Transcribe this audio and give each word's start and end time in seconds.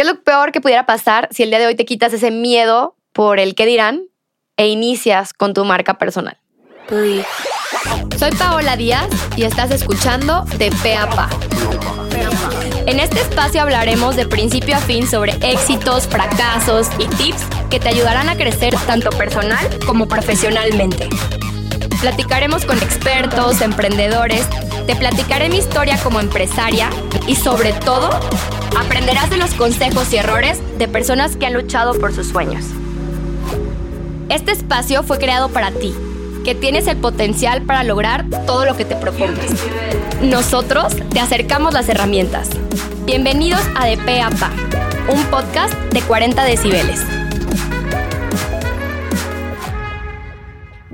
¿Qué 0.00 0.04
es 0.04 0.10
lo 0.10 0.22
peor 0.22 0.50
que 0.50 0.62
pudiera 0.62 0.86
pasar 0.86 1.28
si 1.30 1.42
el 1.42 1.50
día 1.50 1.58
de 1.58 1.66
hoy 1.66 1.74
te 1.74 1.84
quitas 1.84 2.10
ese 2.14 2.30
miedo 2.30 2.96
por 3.12 3.38
el 3.38 3.54
que 3.54 3.66
dirán 3.66 4.04
e 4.56 4.66
inicias 4.66 5.34
con 5.34 5.52
tu 5.52 5.62
marca 5.66 5.98
personal? 5.98 6.38
Soy 8.18 8.30
Paola 8.38 8.78
Díaz 8.78 9.10
y 9.36 9.42
estás 9.42 9.70
escuchando 9.70 10.46
De 10.56 10.70
Pe 10.82 10.96
a 10.96 11.06
Pa. 11.06 11.28
En 12.86 12.98
este 12.98 13.20
espacio 13.20 13.60
hablaremos 13.60 14.16
de 14.16 14.24
principio 14.24 14.74
a 14.74 14.80
fin 14.80 15.06
sobre 15.06 15.32
éxitos, 15.42 16.08
fracasos 16.08 16.88
y 16.98 17.06
tips 17.06 17.42
que 17.68 17.78
te 17.78 17.90
ayudarán 17.90 18.30
a 18.30 18.38
crecer 18.38 18.74
tanto 18.86 19.10
personal 19.10 19.68
como 19.86 20.08
profesionalmente. 20.08 21.10
Platicaremos 22.00 22.64
con 22.64 22.78
expertos, 22.78 23.60
emprendedores, 23.60 24.46
te 24.86 24.96
platicaré 24.96 25.50
mi 25.50 25.58
historia 25.58 25.98
como 26.02 26.18
empresaria 26.18 26.88
y 27.26 27.36
sobre 27.36 27.74
todo 27.74 28.08
aprenderás 28.78 29.28
de 29.28 29.36
los 29.36 29.52
consejos 29.52 30.10
y 30.14 30.16
errores 30.16 30.62
de 30.78 30.88
personas 30.88 31.36
que 31.36 31.44
han 31.44 31.52
luchado 31.52 31.92
por 32.00 32.14
sus 32.14 32.28
sueños. 32.28 32.64
Este 34.30 34.52
espacio 34.52 35.02
fue 35.02 35.18
creado 35.18 35.50
para 35.50 35.72
ti, 35.72 35.94
que 36.42 36.54
tienes 36.54 36.86
el 36.86 36.96
potencial 36.96 37.60
para 37.62 37.84
lograr 37.84 38.24
todo 38.46 38.64
lo 38.64 38.78
que 38.78 38.86
te 38.86 38.96
propongas. 38.96 39.50
Nosotros 40.22 40.94
te 41.10 41.20
acercamos 41.20 41.74
las 41.74 41.90
herramientas. 41.90 42.48
Bienvenidos 43.04 43.62
a 43.74 43.84
De 43.84 43.98
Pa, 43.98 44.50
un 45.12 45.22
podcast 45.24 45.74
de 45.92 46.00
40 46.00 46.44
decibeles. 46.44 47.19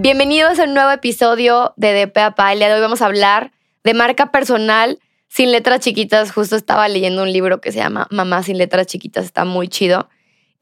Bienvenidos 0.07 0.61
a 0.61 0.63
un 0.63 0.75
nuevo 0.75 0.93
episodio 0.93 1.75
de 1.77 2.07
Pe 2.07 2.21
a. 2.21 2.53
El 2.53 2.63
hoy 2.63 2.81
vamos 2.81 3.03
a 3.03 3.07
hablar 3.07 3.51
de 3.83 3.93
marca 3.93 4.31
personal 4.31 5.01
sin 5.27 5.51
letras 5.51 5.81
chiquitas. 5.81 6.31
Justo 6.31 6.55
estaba 6.55 6.87
leyendo 6.87 7.25
un 7.25 7.33
libro 7.33 7.61
que 7.61 7.73
se 7.73 7.79
llama 7.79 8.07
Mamá 8.13 8.45
sin 8.45 8.57
letras 8.57 8.87
chiquitas, 8.87 9.25
está 9.25 9.45
muy 9.45 9.67
chido. 9.67 10.09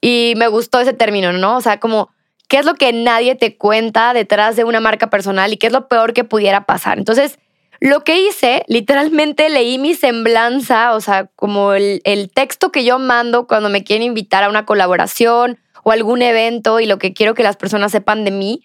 Y 0.01 0.33
me 0.39 0.49
gustó 0.49 0.81
ese 0.81 0.95
término, 0.95 1.35
¿no? 1.35 1.59
O 1.59 1.61
sea, 1.61 1.79
como, 1.79 2.09
¿qué 2.49 2.57
es 2.57 2.65
lo 2.65 2.73
que 2.73 2.95
nadie 2.95 3.35
te 3.35 3.59
cuenta 3.59 4.15
detrás 4.15 4.57
de 4.57 4.65
una 4.65 4.81
marca 4.81 5.11
personal 5.11 5.53
y 5.53 5.59
qué 5.59 5.67
es 5.67 5.75
lo 5.75 5.89
peor 5.89 6.15
que 6.15 6.25
pudiera 6.25 6.65
pasar? 6.65 6.97
Entonces, 6.97 7.39
lo 7.81 8.03
que 8.03 8.19
hice, 8.19 8.65
literalmente 8.67 9.51
leí 9.51 9.77
mi 9.77 9.93
semblanza, 9.93 10.95
o 10.95 11.03
sea, 11.03 11.27
como 11.37 11.75
el, 11.75 12.01
el 12.05 12.31
texto 12.31 12.73
que 12.73 12.87
yo 12.87 12.99
mando 12.99 13.47
cuando 13.47 13.69
me 13.69 13.85
quieren 13.85 14.07
invitar 14.07 14.43
a 14.43 14.49
una 14.49 14.65
colaboración 14.65 15.59
o 15.83 15.93
algún 15.93 16.23
evento 16.23 16.81
y 16.81 16.87
lo 16.87 16.97
que 16.97 17.13
quiero 17.13 17.35
que 17.35 17.43
las 17.43 17.59
personas 17.59 17.93
sepan 17.93 18.25
de 18.25 18.31
mí. 18.31 18.65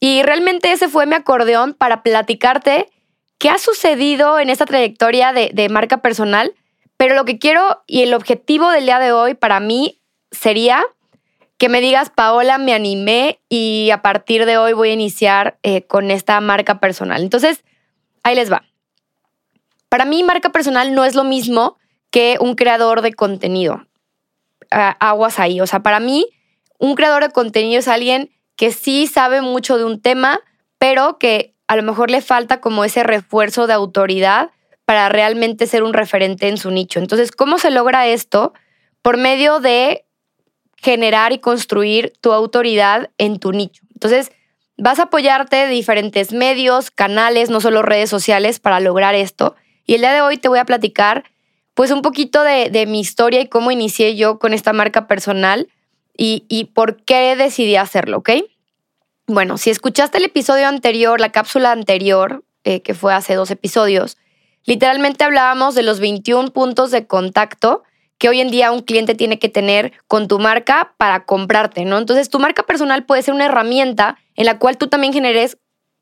Y 0.00 0.22
realmente 0.22 0.72
ese 0.72 0.88
fue 0.88 1.06
mi 1.06 1.14
acordeón 1.14 1.74
para 1.74 2.02
platicarte 2.02 2.88
qué 3.38 3.50
ha 3.50 3.58
sucedido 3.58 4.38
en 4.38 4.50
esta 4.50 4.66
trayectoria 4.66 5.32
de, 5.32 5.68
marca 5.68 5.98
personal, 5.98 6.54
pero 6.96 7.14
lo 7.14 7.24
que 7.24 7.38
quiero 7.38 7.82
y 7.86 8.02
el 8.02 8.14
objetivo 8.14 8.70
del 8.70 8.86
día 8.86 8.98
de 8.98 9.12
hoy 9.12 9.34
para 9.34 9.60
mí 9.60 10.00
sería 10.30 10.84
que 11.56 11.68
me 11.68 11.80
digas, 11.80 12.10
Paola, 12.10 12.58
me 12.58 12.74
animé 12.74 13.40
y 13.48 13.90
a 13.90 14.02
partir 14.02 14.46
de 14.46 14.58
hoy 14.58 14.72
voy 14.72 14.90
a 14.90 14.92
iniciar 14.92 15.58
eh, 15.64 15.82
con 15.82 16.12
esta 16.12 16.40
marca 16.40 16.78
personal. 16.78 17.22
Entonces, 17.22 17.64
ahí 18.22 18.36
les 18.36 18.50
va. 18.50 18.62
Para 19.88 20.04
mí, 20.04 20.22
marca 20.22 20.50
personal 20.50 20.94
no 20.94 21.04
es 21.04 21.16
lo 21.16 21.24
mismo 21.24 21.76
que 22.10 22.36
un 22.40 22.54
creador 22.54 23.02
de 23.02 23.12
contenido. 23.12 23.86
aguas 24.70 25.40
ahí. 25.40 25.60
O 25.60 25.66
sea, 25.66 25.80
para 25.80 25.98
mí, 25.98 26.28
un 26.78 26.94
creador 26.94 27.24
de 27.24 27.30
contenido 27.30 27.80
es 27.80 27.88
alguien 27.88 28.30
que 28.58 28.72
sí 28.72 29.06
sabe 29.06 29.40
mucho 29.40 29.78
de 29.78 29.84
un 29.84 30.02
tema, 30.02 30.40
pero 30.78 31.16
que 31.16 31.54
a 31.68 31.76
lo 31.76 31.82
mejor 31.82 32.10
le 32.10 32.20
falta 32.20 32.60
como 32.60 32.84
ese 32.84 33.04
refuerzo 33.04 33.66
de 33.66 33.72
autoridad 33.72 34.50
para 34.84 35.08
realmente 35.08 35.66
ser 35.66 35.82
un 35.82 35.94
referente 35.94 36.48
en 36.48 36.58
su 36.58 36.70
nicho. 36.70 36.98
Entonces, 36.98 37.30
¿cómo 37.30 37.58
se 37.58 37.70
logra 37.70 38.08
esto? 38.08 38.52
Por 39.00 39.16
medio 39.16 39.60
de 39.60 40.04
generar 40.76 41.32
y 41.32 41.38
construir 41.38 42.12
tu 42.20 42.32
autoridad 42.32 43.10
en 43.16 43.38
tu 43.38 43.52
nicho. 43.52 43.84
Entonces, 43.94 44.32
vas 44.76 44.98
a 44.98 45.04
apoyarte 45.04 45.56
de 45.56 45.68
diferentes 45.68 46.32
medios, 46.32 46.90
canales, 46.90 47.50
no 47.50 47.60
solo 47.60 47.82
redes 47.82 48.10
sociales 48.10 48.58
para 48.58 48.80
lograr 48.80 49.14
esto. 49.14 49.54
Y 49.86 49.94
el 49.94 50.00
día 50.00 50.12
de 50.12 50.20
hoy 50.20 50.36
te 50.36 50.48
voy 50.48 50.58
a 50.58 50.64
platicar 50.64 51.24
pues 51.74 51.92
un 51.92 52.02
poquito 52.02 52.42
de, 52.42 52.86
mi 52.88 52.98
historia 52.98 53.40
y 53.40 53.46
cómo 53.46 53.70
inicié 53.70 54.16
yo 54.16 54.40
con 54.40 54.52
esta 54.52 54.72
marca 54.72 55.06
personal 55.06 55.68
y, 56.20 56.64
por 56.74 56.96
qué 57.04 57.36
decidí 57.36 57.76
hacerlo, 57.76 58.18
¿ok? 58.18 58.30
Bueno, 59.28 59.56
si 59.56 59.70
escuchaste 59.70 60.18
el 60.18 60.24
episodio 60.24 60.66
anterior, 60.66 61.20
la 61.20 61.30
cápsula 61.30 61.70
anterior, 61.70 62.42
eh, 62.64 62.82
que 62.82 62.94
fue 62.94 63.14
hace 63.14 63.34
dos 63.34 63.52
episodios, 63.52 64.16
literalmente 64.64 65.22
hablábamos 65.22 65.76
de 65.76 65.84
los 65.84 66.00
21 66.00 66.50
puntos 66.50 66.90
de 66.90 67.06
contacto 67.06 67.84
que 68.18 68.28
hoy 68.28 68.40
en 68.40 68.50
día 68.50 68.72
un 68.72 68.82
cliente 68.82 69.14
tiene 69.14 69.38
que 69.38 69.48
tener 69.48 69.92
con 70.08 70.26
tu 70.26 70.40
marca 70.40 70.92
para 70.96 71.24
comprarte, 71.24 71.84
¿no? 71.84 71.98
Entonces, 71.98 72.28
tu 72.28 72.40
marca 72.40 72.64
personal 72.64 73.06
puede 73.06 73.22
ser 73.22 73.32
una 73.32 73.46
herramienta 73.46 74.18
en 74.34 74.46
la 74.46 74.58
cual 74.58 74.76
tú 74.76 74.88
también 74.88 75.12
generes 75.12 75.56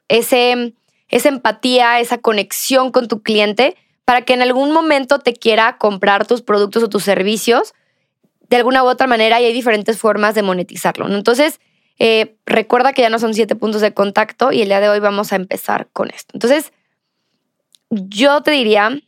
ese, 0.09 0.73
esa 1.09 1.29
empatía, 1.29 2.01
esa 2.01 2.17
conexión 2.17 2.91
con 2.91 3.07
tu 3.07 3.23
cliente 3.23 3.77
para 4.07 4.23
que 4.23 4.33
en 4.33 4.41
algún 4.41 4.73
momento 4.73 5.19
te 5.19 5.35
quiera 5.35 5.77
comprar 5.77 6.27
tus 6.27 6.41
productos 6.41 6.83
o 6.85 6.89
tus 6.89 7.03
servicios 7.03 7.75
de 8.49 8.57
alguna 8.57 8.83
u 8.83 8.87
otra 8.87 9.07
manera 9.07 9.41
y 9.41 9.45
hay 9.45 9.53
diferentes 9.53 9.99
formas 9.99 10.35
de 10.35 10.43
monetizarlo. 10.43 11.07
Entonces, 11.13 11.61
eh, 11.99 12.37
recuerda 12.45 12.93
que 12.93 13.03
ya 13.03 13.11
no 13.11 13.19
son 13.19 13.35
siete 13.35 13.57
puntos 13.57 13.81
de 13.81 13.95
contacto 13.95 14.53
y 14.53 14.63
el 14.63 14.69
día 14.69 14.81
de 14.81 14.89
hoy 14.89 15.01
vamos 15.01 15.33
a 15.33 15.37
empezar 15.37 15.89
con 15.93 16.11
esto. 16.11 16.33
Entonces, 16.35 16.73
yo 17.91 18.43
te 18.43 18.51
diría 18.51 19.01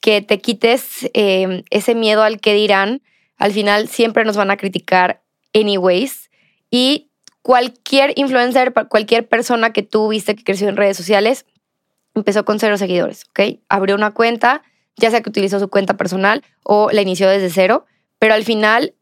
que 0.00 0.22
te 0.22 0.40
quites 0.40 1.10
eh, 1.14 1.62
ese 1.70 1.94
miedo 1.94 2.22
al 2.22 2.40
que 2.40 2.54
dirán. 2.54 3.02
Al 3.36 3.52
final 3.52 3.88
siempre 3.88 4.24
nos 4.24 4.36
van 4.36 4.50
a 4.50 4.56
criticar 4.56 5.22
anyways. 5.54 6.30
Y 6.70 7.10
cualquier 7.42 8.12
influencer, 8.16 8.72
cualquier 8.88 9.28
persona 9.28 9.72
que 9.72 9.82
tú 9.82 10.08
viste 10.08 10.34
que 10.34 10.44
creció 10.44 10.68
en 10.68 10.76
redes 10.76 10.96
sociales, 10.96 11.46
empezó 12.14 12.44
con 12.44 12.58
cero 12.58 12.76
seguidores, 12.76 13.24
¿ok? 13.30 13.60
Abrió 13.68 13.94
una 13.94 14.12
cuenta, 14.12 14.62
ya 14.96 15.10
sea 15.10 15.20
que 15.20 15.30
utilizó 15.30 15.60
su 15.60 15.68
cuenta 15.68 15.96
personal 15.96 16.44
o 16.62 16.90
la 16.90 17.02
inició 17.02 17.28
desde 17.28 17.50
cero, 17.50 17.86
pero 18.20 18.34
al 18.34 18.44
final 18.44 18.94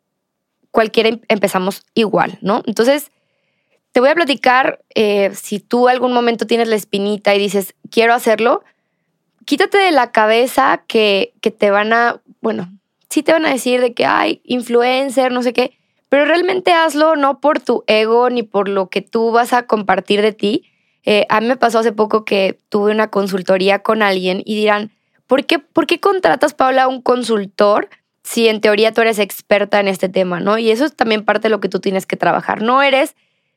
cualquiera 0.71 1.11
em, 1.11 1.21
empezamos 1.29 1.83
igual, 1.93 2.39
¿no? 2.41 2.62
Entonces, 2.67 3.11
te 3.93 4.01
voy 4.01 4.09
a 4.09 4.15
platicar, 4.15 4.81
eh, 4.95 5.33
si 5.34 5.61
tú 5.61 5.89
algún 5.89 6.12
momento 6.12 6.47
tienes 6.47 6.69
la 6.69 6.77
espinita 6.77 7.34
y 7.34 7.39
dices, 7.39 7.75
quiero 7.91 8.15
hacerlo, 8.15 8.62
quítate 9.45 9.77
de 9.77 9.91
la 9.91 10.12
cabeza 10.12 10.84
que, 10.87 11.34
te 11.59 11.71
van 11.71 11.93
a, 11.93 12.23
bueno, 12.41 12.71
sí 13.11 13.23
te 13.23 13.33
van 13.33 13.45
a 13.45 13.51
decir 13.51 13.81
de 13.81 13.93
que 13.93 14.07
hay 14.07 14.41
influencer, 14.45 15.33
no 15.33 15.43
sé 15.43 15.53
qué, 15.53 15.77
pero 16.09 16.25
realmente 16.25 16.73
hazlo 16.73 17.17
no 17.17 17.41
por 17.41 17.61
tu 17.61 17.83
ego 17.87 18.31
ni 18.31 18.45
por 18.45 18.69
lo 18.69 18.89
que 18.89 19.03
tú 19.03 19.33
vas 19.33 19.53
a 19.53 19.67
compartir 19.67 20.23
de 20.23 20.33
ti. 20.33 20.65
Eh, 21.05 21.27
a 21.28 21.41
mí 21.41 21.49
me 21.49 21.57
pasó 21.57 21.81
hace 21.81 21.93
poco 21.93 22.25
que 22.25 22.59
tuve 22.69 22.93
una 22.93 23.11
consultoría 23.11 23.81
con 23.81 24.03
alguien 24.03 24.43
y 24.45 24.55
dirán, 24.55 24.93
¿por 25.27 25.45
qué, 25.45 25.59
¿por 25.59 25.87
qué 25.87 25.99
contratas, 25.99 26.55
Paula, 26.55 26.84
a 26.84 26.89
un 26.89 27.03
consultor 27.03 27.89
si 28.23 28.49
en 28.49 28.61
teoría 28.61 28.93
tú 28.93 29.01
eres 29.01 29.19
experta 29.19 29.81
en 29.81 29.89
este 29.89 30.09
tema, 30.09 30.41
¿no? 30.41 30.59
Y 30.59 30.71
eso 30.71 30.84
es 30.84 30.95
también 30.95 31.25
parte 31.25 31.49
de 31.49 31.51
lo 31.51 31.61
que 31.61 31.69
tú 31.69 31.81
tienes 31.81 32.06
que 32.06 32.17
trabajar. 32.17 32.62
No 32.62 32.83
eres 32.83 33.15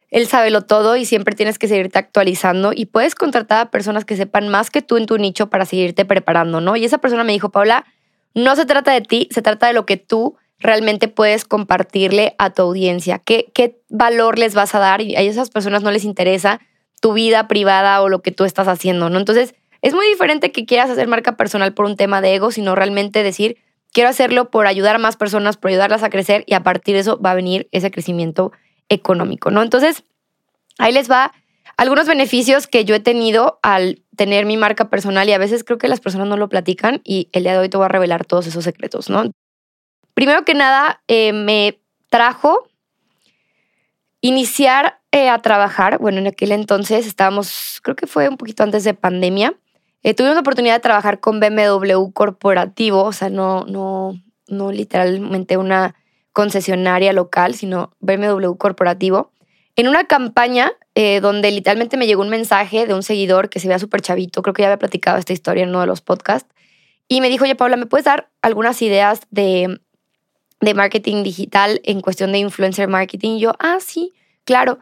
el 0.10 0.28
sábelo 0.28 0.62
todo 0.62 0.98
y 0.98 1.06
siempre 1.06 1.36
tienes 1.36 1.58
que 1.58 1.68
seguirte 1.68 1.98
actualizando 1.98 2.72
y 2.76 2.86
puedes 2.86 3.16
contratar 3.16 3.62
a 3.62 3.72
personas 3.72 4.06
que 4.06 4.18
sepan 4.18 4.50
más 4.50 4.70
que 4.70 4.82
tú 4.82 4.98
en 4.98 5.06
tu 5.06 5.18
nicho 5.18 5.50
para 5.50 5.66
seguirte 5.66 6.06
preparando, 6.06 6.62
¿no? 6.62 6.76
Y 6.76 6.86
esa 6.86 7.00
persona 7.00 7.24
me 7.24 7.32
dijo, 7.32 7.50
Paula, 7.50 7.86
no 8.34 8.56
se 8.56 8.66
trata 8.66 8.92
de 8.92 9.02
ti, 9.02 9.28
se 9.32 9.42
trata 9.42 9.68
de 9.68 9.74
lo 9.74 9.86
que 9.86 9.98
tú 9.98 10.38
realmente 10.60 11.08
puedes 11.08 11.46
compartirle 11.46 12.36
a 12.38 12.52
tu 12.52 12.62
audiencia. 12.62 13.20
¿Qué, 13.20 13.52
qué 13.54 13.80
valor 13.90 14.38
les 14.38 14.54
vas 14.54 14.76
a 14.76 14.80
dar? 14.80 15.02
Y 15.02 15.16
a 15.16 15.22
esas 15.22 15.50
personas 15.50 15.82
no 15.82 15.92
les 15.92 16.04
interesa 16.04 16.60
tu 17.02 17.14
vida 17.14 17.48
privada 17.48 18.02
o 18.02 18.10
lo 18.10 18.22
que 18.22 18.32
tú 18.32 18.44
estás 18.44 18.68
haciendo, 18.68 19.10
¿no? 19.10 19.18
Entonces, 19.18 19.56
es 19.82 19.94
muy 19.94 20.06
diferente 20.08 20.52
que 20.52 20.66
quieras 20.66 20.90
hacer 20.90 21.08
marca 21.08 21.36
personal 21.36 21.74
por 21.74 21.86
un 21.86 21.98
tema 21.98 22.22
de 22.22 22.36
ego, 22.36 22.52
sino 22.52 22.76
realmente 22.76 23.24
decir, 23.24 23.58
quiero 23.91 24.09
hacerlo 24.09 24.50
por 24.50 24.68
ayudar 24.68 24.96
a 24.96 25.00
más 25.00 25.18
personas, 25.18 25.57
por 25.57 25.69
ayudarlas 25.69 26.03
a 26.03 26.09
crecer 26.09 26.43
y 26.47 26.53
a 26.53 26.64
partir 26.64 26.96
de 26.96 27.02
eso 27.02 27.20
va 27.20 27.32
a 27.32 27.35
venir 27.35 27.67
ese 27.72 27.91
crecimiento 27.91 28.52
económico, 28.90 29.52
¿no? 29.52 29.61
Entonces, 29.61 30.03
ahí 30.78 30.91
les 30.91 31.09
va 31.09 31.34
algunos 31.78 32.08
beneficios 32.08 32.67
que 32.67 32.85
yo 32.85 32.96
he 32.96 32.99
tenido 32.99 33.59
al 33.64 34.03
tener 34.16 34.46
mi 34.46 34.58
marca 34.58 34.90
personal 34.90 35.28
y 35.28 35.34
a 35.34 35.38
veces 35.38 35.64
creo 35.64 35.78
que 35.78 35.88
las 35.88 35.99
personas 35.99 36.28
no 36.28 36.38
lo 36.38 36.49
platican 36.49 37.02
y 37.03 37.29
el 37.32 37.43
día 37.43 37.53
de 37.53 37.59
hoy 37.59 37.70
te 37.70 37.78
voy 37.78 37.85
a 37.85 37.90
revelar 37.90 38.26
todos 38.26 38.47
esos 38.47 38.64
secretos, 38.64 39.09
¿no? 39.09 39.32
Primero 40.14 40.46
que 40.46 40.53
nada, 40.53 41.02
eh, 41.08 41.34
me 41.34 41.79
trajo 42.09 42.67
iniciar 44.20 44.99
eh, 45.11 45.29
a 45.29 45.40
trabajar, 45.40 45.97
bueno, 45.97 46.20
en 46.20 46.28
aquel 46.28 46.52
entonces 46.52 47.08
estábamos, 47.08 47.79
creo 47.82 47.96
que 47.96 48.08
fue 48.08 48.29
un 48.29 48.37
poquito 48.37 48.64
antes 48.64 48.84
de 48.84 48.94
pandemia, 48.94 49.55
eh, 50.03 50.14
tuvimos 50.14 50.36
la 50.36 50.42
oportunidad 50.42 50.76
de 50.76 50.80
trabajar 50.80 51.20
con 51.20 51.40
BMW 51.40 52.12
corporativo, 52.14 53.03
o 53.03 53.14
sea, 53.14 53.30
no, 53.30 53.66
no, 53.66 54.20
no 54.48 54.72
literalmente 54.72 55.58
una 55.58 55.96
concesionaria 56.34 57.14
local, 57.14 57.56
sino 57.56 57.92
BMW 58.00 58.53
corporativo, 58.58 59.32
en 59.76 59.88
una 59.88 60.06
campaña 60.06 60.72
eh, 60.96 61.22
donde 61.22 61.52
literalmente 61.52 61.98
me 61.98 62.08
llegó 62.08 62.22
un 62.22 62.30
mensaje 62.30 62.86
de 62.86 62.94
un 62.94 63.03
seguidor 63.03 63.50
que 63.50 63.59
se 63.59 63.68
veía 63.68 63.80
súper 63.80 64.02
chavito, 64.02 64.42
creo 64.42 64.53
que 64.53 64.64
ya 64.64 64.68
había 64.68 64.80
platicado 64.80 65.18
esta 65.18 65.34
historia 65.34 65.64
en 65.64 65.70
uno 65.70 65.82
de 65.82 65.88
los 65.88 66.02
podcasts, 66.02 66.50
y 67.08 67.20
me 67.20 67.30
dijo, 67.30 67.44
oye 67.44 67.56
Paula, 67.56 67.76
¿me 67.76 67.86
puedes 67.86 68.06
dar 68.06 68.30
algunas 68.42 68.82
ideas 68.82 69.22
de, 69.32 69.82
de 70.62 70.74
marketing 70.76 71.24
digital 71.24 71.82
en 71.84 72.02
cuestión 72.02 72.32
de 72.32 72.38
influencer 72.38 72.88
marketing. 72.88 73.32
Y 73.32 73.40
yo, 73.42 73.54
ah, 73.59 73.80
sí, 73.82 74.14
claro. 74.46 74.80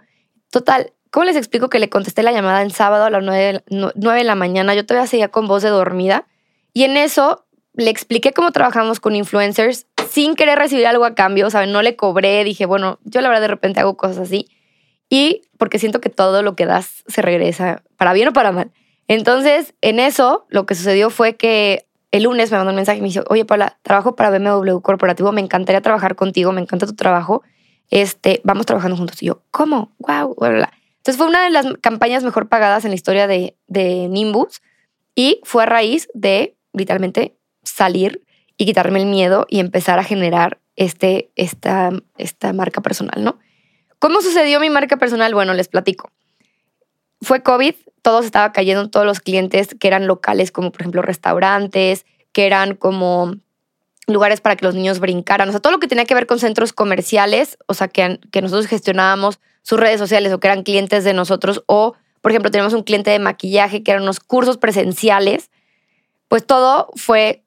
Total, 0.52 0.94
¿cómo 1.12 1.26
les 1.26 1.36
explico 1.36 1.70
que 1.70 1.80
le 1.80 1.90
contesté 1.90 2.24
la 2.24 2.32
llamada 2.32 2.62
en 2.62 2.72
sábado 2.72 3.06
a 3.06 3.10
las 3.10 3.24
9 3.24 3.64
de 3.70 4.24
la 4.24 4.36
mañana? 4.36 4.74
Yo 4.76 4.86
todavía 4.86 5.08
seguía 5.08 5.30
con 5.30 5.48
voz 5.48 5.64
de 5.64 5.70
dormida. 5.70 6.26
Y 6.74 6.84
en 6.84 6.98
eso 6.98 7.46
le 7.74 7.90
expliqué 7.90 8.34
cómo 8.34 8.52
trabajamos 8.52 9.00
con 9.00 9.16
influencers 9.16 9.88
sin 10.10 10.36
querer 10.36 10.58
recibir 10.58 10.88
algo 10.88 11.06
a 11.06 11.16
cambio, 11.16 11.50
¿saben? 11.50 11.72
No 11.72 11.82
le 11.82 11.96
cobré, 11.96 12.44
dije, 12.44 12.66
bueno, 12.66 13.00
yo 13.04 13.22
la 13.22 13.30
verdad 13.30 13.42
de 13.42 13.48
repente 13.48 13.80
hago 13.80 13.98
cosas 13.98 14.18
así. 14.18 14.48
Y 15.10 15.44
porque 15.58 15.80
siento 15.80 16.02
que 16.02 16.10
todo 16.10 16.44
lo 16.44 16.56
que 16.56 16.66
das 16.66 17.04
se 17.08 17.22
regresa, 17.22 17.84
para 17.98 18.14
bien 18.14 18.28
o 18.28 18.34
para 18.34 18.52
mal. 18.52 18.72
Entonces, 19.08 19.74
en 19.82 20.00
eso, 20.00 20.46
lo 20.50 20.66
que 20.66 20.76
sucedió 20.76 21.10
fue 21.10 21.36
que 21.36 21.88
el 22.12 22.24
lunes 22.24 22.52
me 22.52 22.58
mandó 22.58 22.72
un 22.72 22.76
mensaje 22.76 23.00
y 23.00 23.02
me 23.02 23.08
dijo, 23.08 23.24
oye, 23.30 23.46
Paula, 23.46 23.78
trabajo 23.82 24.16
para 24.16 24.30
BMW 24.30 24.80
Corporativo, 24.82 25.32
me 25.32 25.42
encantaría 25.42 25.82
trabajar 25.82 26.16
contigo, 26.16 26.52
me 26.52 26.62
encanta 26.62 26.86
tu 26.86 26.96
trabajo, 26.96 27.44
este, 27.90 28.42
vamos 28.44 28.66
trabajando 28.66 28.98
juntos. 28.98 29.22
Y 29.24 29.28
yo, 29.28 29.42
¿cómo? 29.52 29.92
Wow, 30.00 30.36
Entonces 31.00 31.18
fue 31.18 31.28
una 31.28 31.44
de 31.44 31.50
las 31.50 31.66
campañas 31.82 32.24
mejor 32.24 32.50
pagadas 32.50 32.86
en 32.86 32.92
la 32.92 32.96
historia 32.96 33.28
de, 33.28 33.56
de 33.68 34.08
Nimbus 34.10 34.62
y 35.16 35.42
fue 35.44 35.64
a 35.64 35.66
raíz 35.66 36.08
de 36.14 36.56
literalmente 36.74 37.36
salir 37.64 38.24
y 38.58 38.66
quitarme 38.66 39.00
el 39.00 39.06
miedo 39.06 39.46
y 39.50 39.60
empezar 39.60 40.00
a 40.00 40.04
generar 40.04 40.60
este, 40.76 41.30
esta, 41.36 41.92
esta 42.18 42.54
marca 42.54 42.82
personal, 42.82 43.24
¿no? 43.24 43.40
¿Cómo 44.00 44.22
sucedió 44.22 44.60
mi 44.60 44.70
marca 44.70 44.98
personal? 44.98 45.34
Bueno, 45.34 45.54
les 45.54 45.68
platico. 45.68 46.12
Fue 47.22 47.44
COVID, 47.44 47.76
todo 48.02 48.22
se 48.22 48.28
estaba 48.28 48.54
cayendo, 48.54 48.90
todos 48.90 49.06
los 49.06 49.20
clientes 49.20 49.76
que 49.80 49.88
eran 49.88 50.08
locales, 50.08 50.52
como 50.52 50.72
por 50.72 50.82
ejemplo 50.82 51.02
restaurantes, 51.02 52.06
que 52.32 52.46
eran 52.46 52.76
como 52.76 53.36
lugares 54.08 54.42
para 54.42 54.56
que 54.56 54.66
los 54.66 54.76
niños 54.76 55.00
brincaran, 55.00 55.50
o 55.50 55.52
sea, 55.52 55.60
todo 55.60 55.72
lo 55.72 55.80
que 55.80 55.88
tenía 55.88 56.06
que 56.06 56.16
ver 56.16 56.28
con 56.28 56.40
centros 56.40 56.74
comerciales, 56.74 57.58
o 57.68 57.74
sea, 57.74 57.88
que, 57.88 58.20
que 58.32 58.42
nosotros 58.42 58.68
gestionábamos 58.68 59.40
sus 59.70 59.80
redes 59.80 60.00
sociales 60.00 60.34
o 60.34 60.40
que 60.40 60.48
eran 60.48 60.64
clientes 60.64 61.04
de 61.04 61.14
nosotros, 61.14 61.64
o 61.68 61.94
por 62.22 62.32
ejemplo, 62.32 62.50
tenemos 62.50 62.74
un 62.74 62.82
cliente 62.82 63.12
de 63.12 63.20
maquillaje 63.20 63.84
que 63.84 63.92
eran 63.92 64.02
unos 64.02 64.20
cursos 64.20 64.58
presenciales, 64.58 65.52
pues 66.28 66.44
todo 66.44 66.90
fue, 66.96 67.44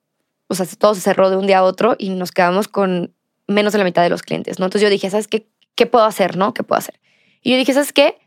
o 0.46 0.54
sea, 0.54 0.64
todo 0.78 0.94
se 0.94 1.00
cerró 1.00 1.30
de 1.30 1.36
un 1.36 1.48
día 1.48 1.58
a 1.58 1.64
otro 1.64 1.96
y 1.98 2.10
nos 2.10 2.30
quedamos 2.30 2.68
con 2.68 3.12
menos 3.48 3.72
de 3.72 3.80
la 3.80 3.84
mitad 3.84 4.04
de 4.04 4.08
los 4.08 4.22
clientes, 4.22 4.60
¿no? 4.60 4.66
Entonces 4.66 4.86
yo 4.86 4.88
dije, 4.88 5.10
¿sabes 5.10 5.26
qué? 5.26 5.48
¿Qué 5.74 5.86
puedo 5.86 6.04
hacer, 6.04 6.36
no? 6.36 6.54
¿Qué 6.54 6.62
puedo 6.62 6.78
hacer? 6.78 7.00
Y 7.42 7.50
yo 7.50 7.56
dije, 7.56 7.74
¿sabes 7.74 7.92
qué? 7.92 8.18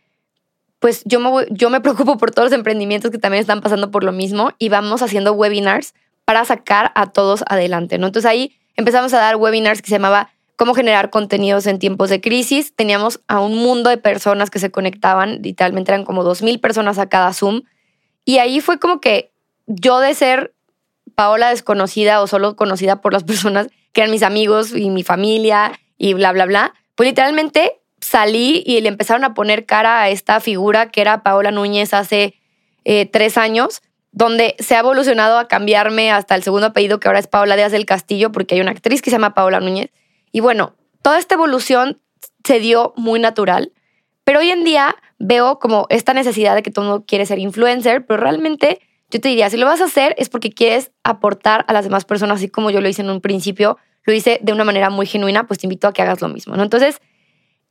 Pues 0.80 1.02
yo 1.06 1.22
me, 1.22 1.30
yo 1.52 1.70
me 1.70 1.80
preocupo 1.82 2.18
por 2.18 2.32
todos 2.32 2.52
los 2.52 2.58
emprendimientos 2.58 3.12
que 3.12 3.18
también 3.18 3.40
están 3.40 3.62
pasando 3.62 3.92
por 3.92 4.04
lo 4.04 4.12
mismo 4.12 4.52
y 4.60 4.68
vamos 4.68 5.04
haciendo 5.04 5.32
webinars 5.32 5.94
para 6.26 6.44
sacar 6.44 6.92
a 6.96 7.14
todos 7.14 7.46
adelante, 7.48 7.98
¿no? 7.98 8.08
Entonces 8.08 8.30
ahí 8.30 8.60
empezamos 8.76 9.14
a 9.14 9.20
dar 9.20 9.38
webinars 9.38 9.82
que 9.82 9.88
se 9.88 9.96
llamaba 9.96 10.32
cómo 10.56 10.74
generar 10.74 11.10
contenidos 11.10 11.68
en 11.68 11.80
tiempos 11.80 12.10
de 12.10 12.22
crisis. 12.22 12.76
Teníamos 12.76 13.22
a 13.28 13.40
un 13.40 13.58
mundo 13.58 13.90
de 13.90 13.98
personas 13.98 14.50
que 14.50 14.60
se 14.60 14.72
conectaban, 14.72 15.42
literalmente 15.42 15.92
eran 15.92 16.06
como 16.06 16.24
2.000 16.24 16.60
personas 16.60 16.98
a 16.98 17.10
cada 17.10 17.34
Zoom. 17.34 17.64
Y 18.24 18.38
ahí 18.38 18.62
fue 18.62 18.80
como 18.80 19.00
que 19.00 19.32
yo 19.68 20.00
de 20.00 20.14
ser 20.14 20.54
Paola 21.16 21.50
desconocida 21.50 22.22
o 22.22 22.28
solo 22.28 22.56
conocida 22.56 23.02
por 23.02 23.14
las 23.14 23.24
personas 23.26 23.68
que 23.94 24.02
eran 24.02 24.12
mis 24.12 24.24
amigos 24.24 24.76
y 24.76 24.90
mi 24.90 25.04
familia 25.04 25.80
y 25.98 26.14
bla, 26.14 26.32
bla, 26.32 26.46
bla, 26.46 26.74
pues 26.96 27.08
literalmente 27.08 27.80
salí 28.02 28.64
y 28.66 28.82
le 28.82 28.90
empezaron 28.90 29.24
a 29.24 29.34
poner 29.34 29.66
cara 29.66 30.02
a 30.02 30.10
esta 30.10 30.40
figura 30.40 30.90
que 30.90 31.02
era 31.02 31.24
Paola 31.24 31.52
Núñez 31.52 31.94
hace 31.94 32.36
eh, 32.84 33.06
tres 33.06 33.38
años, 33.38 33.82
donde 34.12 34.56
se 34.60 34.76
ha 34.76 34.80
evolucionado 34.80 35.40
a 35.40 35.48
cambiarme 35.48 36.12
hasta 36.12 36.36
el 36.36 36.44
segundo 36.44 36.68
apellido 36.68 37.00
que 37.00 37.08
ahora 37.08 37.20
es 37.20 37.28
Paola 37.28 37.56
Díaz 37.56 37.72
del 37.72 37.86
Castillo, 37.86 38.32
porque 38.32 38.56
hay 38.56 38.62
una 38.62 38.72
actriz 38.72 39.02
que 39.02 39.10
se 39.10 39.16
llama 39.16 39.34
Paola 39.34 39.60
Núñez. 39.60 39.90
Y 40.36 40.42
bueno, 40.42 40.76
toda 41.02 41.18
esta 41.18 41.36
evolución 41.36 42.02
se 42.44 42.60
dio 42.60 42.94
muy 42.98 43.22
natural, 43.22 43.72
pero 44.26 44.40
hoy 44.40 44.50
en 44.50 44.66
día 44.66 44.94
veo 45.18 45.60
como 45.60 45.88
esta 45.90 46.14
necesidad 46.14 46.56
de 46.56 46.62
que 46.62 46.72
todo 46.72 46.84
mundo 46.84 47.06
quiere 47.08 47.26
ser 47.26 47.40
influencer, 47.40 48.06
pero 48.06 48.20
realmente 48.20 48.82
yo 49.10 49.22
te 49.22 49.30
diría, 49.30 49.50
si 49.50 49.56
lo 49.56 49.66
vas 49.66 49.80
a 49.80 49.86
hacer 49.86 50.14
es 50.18 50.28
porque 50.28 50.50
quieres 50.50 50.92
aportar 51.06 51.64
a 51.70 51.72
las 51.72 51.86
demás 51.86 52.04
personas, 52.04 52.40
así 52.40 52.50
como 52.50 52.70
yo 52.70 52.82
lo 52.82 52.90
hice 52.90 53.02
en 53.02 53.12
un 53.12 53.22
principio, 53.22 53.78
lo 54.04 54.12
hice 54.12 54.40
de 54.42 54.52
una 54.52 54.66
manera 54.66 54.90
muy 54.90 55.06
genuina, 55.06 55.48
pues 55.48 55.60
te 55.60 55.68
invito 55.68 55.88
a 55.88 55.94
que 55.94 56.02
hagas 56.02 56.20
lo 56.20 56.28
mismo, 56.28 56.58
¿no? 56.58 56.64
Entonces, 56.64 57.00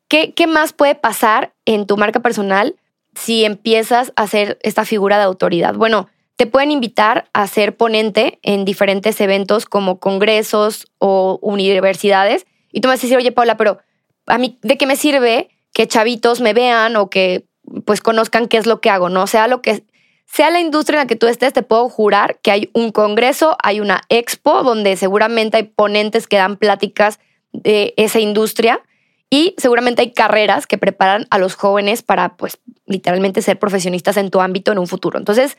¿qué, 0.08 0.32
qué 0.32 0.46
más 0.46 0.72
puede 0.72 0.94
pasar 0.94 1.52
en 1.66 1.86
tu 1.86 1.98
marca 1.98 2.20
personal 2.20 2.76
si 3.14 3.44
empiezas 3.44 4.14
a 4.16 4.22
hacer 4.22 4.58
esta 4.62 4.86
figura 4.86 5.18
de 5.18 5.24
autoridad? 5.24 5.74
Bueno, 5.74 6.08
te 6.36 6.46
pueden 6.46 6.70
invitar 6.70 7.28
a 7.34 7.46
ser 7.46 7.76
ponente 7.76 8.38
en 8.42 8.64
diferentes 8.64 9.20
eventos 9.20 9.66
como 9.66 10.00
congresos 10.00 10.90
o 10.98 11.38
universidades. 11.42 12.46
Y 12.74 12.80
tú 12.80 12.88
me 12.88 12.94
vas 12.94 13.00
a 13.00 13.02
decir, 13.02 13.16
oye, 13.16 13.30
Paula, 13.30 13.56
pero 13.56 13.78
a 14.26 14.36
mí, 14.36 14.58
¿de 14.62 14.76
qué 14.76 14.86
me 14.86 14.96
sirve 14.96 15.48
que 15.72 15.86
chavitos 15.86 16.40
me 16.40 16.52
vean 16.52 16.96
o 16.96 17.08
que 17.08 17.46
pues 17.86 18.00
conozcan 18.00 18.48
qué 18.48 18.56
es 18.56 18.66
lo 18.66 18.80
que 18.80 18.90
hago? 18.90 19.08
No 19.08 19.28
sea 19.28 19.46
lo 19.46 19.62
que 19.62 19.84
sea 20.26 20.50
la 20.50 20.58
industria 20.58 20.96
en 20.96 21.04
la 21.04 21.06
que 21.06 21.14
tú 21.14 21.28
estés, 21.28 21.52
te 21.52 21.62
puedo 21.62 21.88
jurar 21.88 22.40
que 22.42 22.50
hay 22.50 22.70
un 22.72 22.90
congreso, 22.90 23.56
hay 23.62 23.78
una 23.78 24.02
expo 24.08 24.64
donde 24.64 24.96
seguramente 24.96 25.58
hay 25.58 25.62
ponentes 25.62 26.26
que 26.26 26.36
dan 26.36 26.56
pláticas 26.56 27.20
de 27.52 27.94
esa 27.96 28.18
industria 28.18 28.82
y 29.30 29.54
seguramente 29.56 30.02
hay 30.02 30.12
carreras 30.12 30.66
que 30.66 30.76
preparan 30.76 31.28
a 31.30 31.38
los 31.38 31.54
jóvenes 31.54 32.02
para, 32.02 32.36
pues, 32.36 32.58
literalmente 32.86 33.42
ser 33.42 33.60
profesionistas 33.60 34.16
en 34.16 34.30
tu 34.30 34.40
ámbito 34.40 34.72
en 34.72 34.78
un 34.78 34.88
futuro. 34.88 35.18
Entonces, 35.18 35.56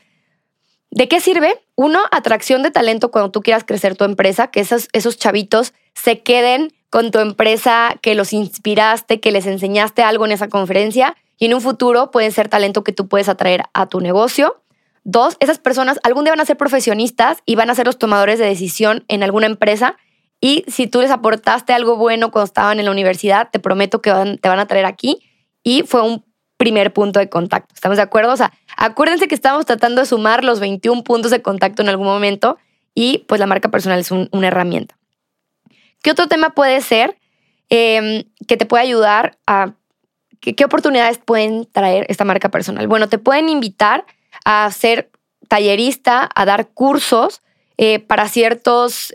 ¿de 0.90 1.08
qué 1.08 1.20
sirve? 1.20 1.62
Uno, 1.76 2.00
atracción 2.10 2.62
de 2.62 2.70
talento 2.70 3.10
cuando 3.10 3.30
tú 3.30 3.40
quieras 3.40 3.64
crecer 3.64 3.96
tu 3.96 4.04
empresa, 4.04 4.48
que 4.48 4.60
esos, 4.60 4.88
esos 4.92 5.16
chavitos 5.16 5.72
se 5.94 6.20
queden 6.20 6.75
con 6.90 7.10
tu 7.10 7.18
empresa, 7.18 7.96
que 8.00 8.14
los 8.14 8.32
inspiraste, 8.32 9.20
que 9.20 9.32
les 9.32 9.46
enseñaste 9.46 10.02
algo 10.02 10.24
en 10.24 10.32
esa 10.32 10.48
conferencia 10.48 11.16
y 11.38 11.46
en 11.46 11.54
un 11.54 11.60
futuro 11.60 12.10
pueden 12.10 12.32
ser 12.32 12.48
talento 12.48 12.84
que 12.84 12.92
tú 12.92 13.08
puedes 13.08 13.28
atraer 13.28 13.64
a 13.74 13.86
tu 13.86 14.00
negocio. 14.00 14.62
Dos, 15.04 15.36
esas 15.40 15.58
personas 15.58 16.00
algún 16.02 16.24
día 16.24 16.32
van 16.32 16.40
a 16.40 16.44
ser 16.44 16.56
profesionistas 16.56 17.38
y 17.44 17.54
van 17.54 17.70
a 17.70 17.74
ser 17.74 17.86
los 17.86 17.98
tomadores 17.98 18.38
de 18.38 18.46
decisión 18.46 19.04
en 19.08 19.22
alguna 19.22 19.46
empresa. 19.46 19.96
Y 20.40 20.64
si 20.68 20.86
tú 20.86 21.00
les 21.00 21.10
aportaste 21.10 21.72
algo 21.72 21.96
bueno 21.96 22.30
cuando 22.30 22.46
estaban 22.46 22.78
en 22.78 22.86
la 22.86 22.90
universidad, 22.90 23.48
te 23.50 23.58
prometo 23.58 24.00
que 24.02 24.10
te 24.40 24.48
van 24.48 24.58
a 24.58 24.66
traer 24.66 24.86
aquí. 24.86 25.18
Y 25.62 25.82
fue 25.82 26.02
un 26.02 26.24
primer 26.56 26.92
punto 26.92 27.20
de 27.20 27.28
contacto. 27.28 27.74
¿Estamos 27.74 27.96
de 27.96 28.02
acuerdo? 28.02 28.32
O 28.32 28.36
sea, 28.36 28.52
acuérdense 28.76 29.28
que 29.28 29.34
estamos 29.34 29.66
tratando 29.66 30.00
de 30.00 30.06
sumar 30.06 30.44
los 30.44 30.60
21 30.60 31.04
puntos 31.04 31.30
de 31.30 31.42
contacto 31.42 31.82
en 31.82 31.88
algún 31.88 32.06
momento 32.06 32.58
y 32.94 33.18
pues 33.28 33.38
la 33.38 33.46
marca 33.46 33.70
personal 33.70 34.00
es 34.00 34.10
una 34.10 34.48
herramienta. 34.48 34.96
¿Qué 36.06 36.12
otro 36.12 36.28
tema 36.28 36.50
puede 36.50 36.82
ser 36.82 37.18
em, 37.68 38.22
que 38.46 38.56
te 38.56 38.64
puede 38.64 38.84
ayudar 38.84 39.38
a 39.44 39.72
¿Qué, 40.40 40.64
oportunidades 40.64 41.18
pueden 41.18 41.66
traer 41.66 42.06
esta 42.08 42.24
marca 42.24 42.48
personal? 42.48 42.86
Bueno, 42.86 43.08
te 43.08 43.18
pueden 43.18 43.48
invitar 43.48 44.06
a 44.44 44.70
ser 44.70 45.10
tallerista, 45.48 46.30
a 46.32 46.44
dar 46.44 46.68
cursos 46.68 47.42
eh, 47.76 47.98
para 47.98 48.28
ciertas 48.28 49.12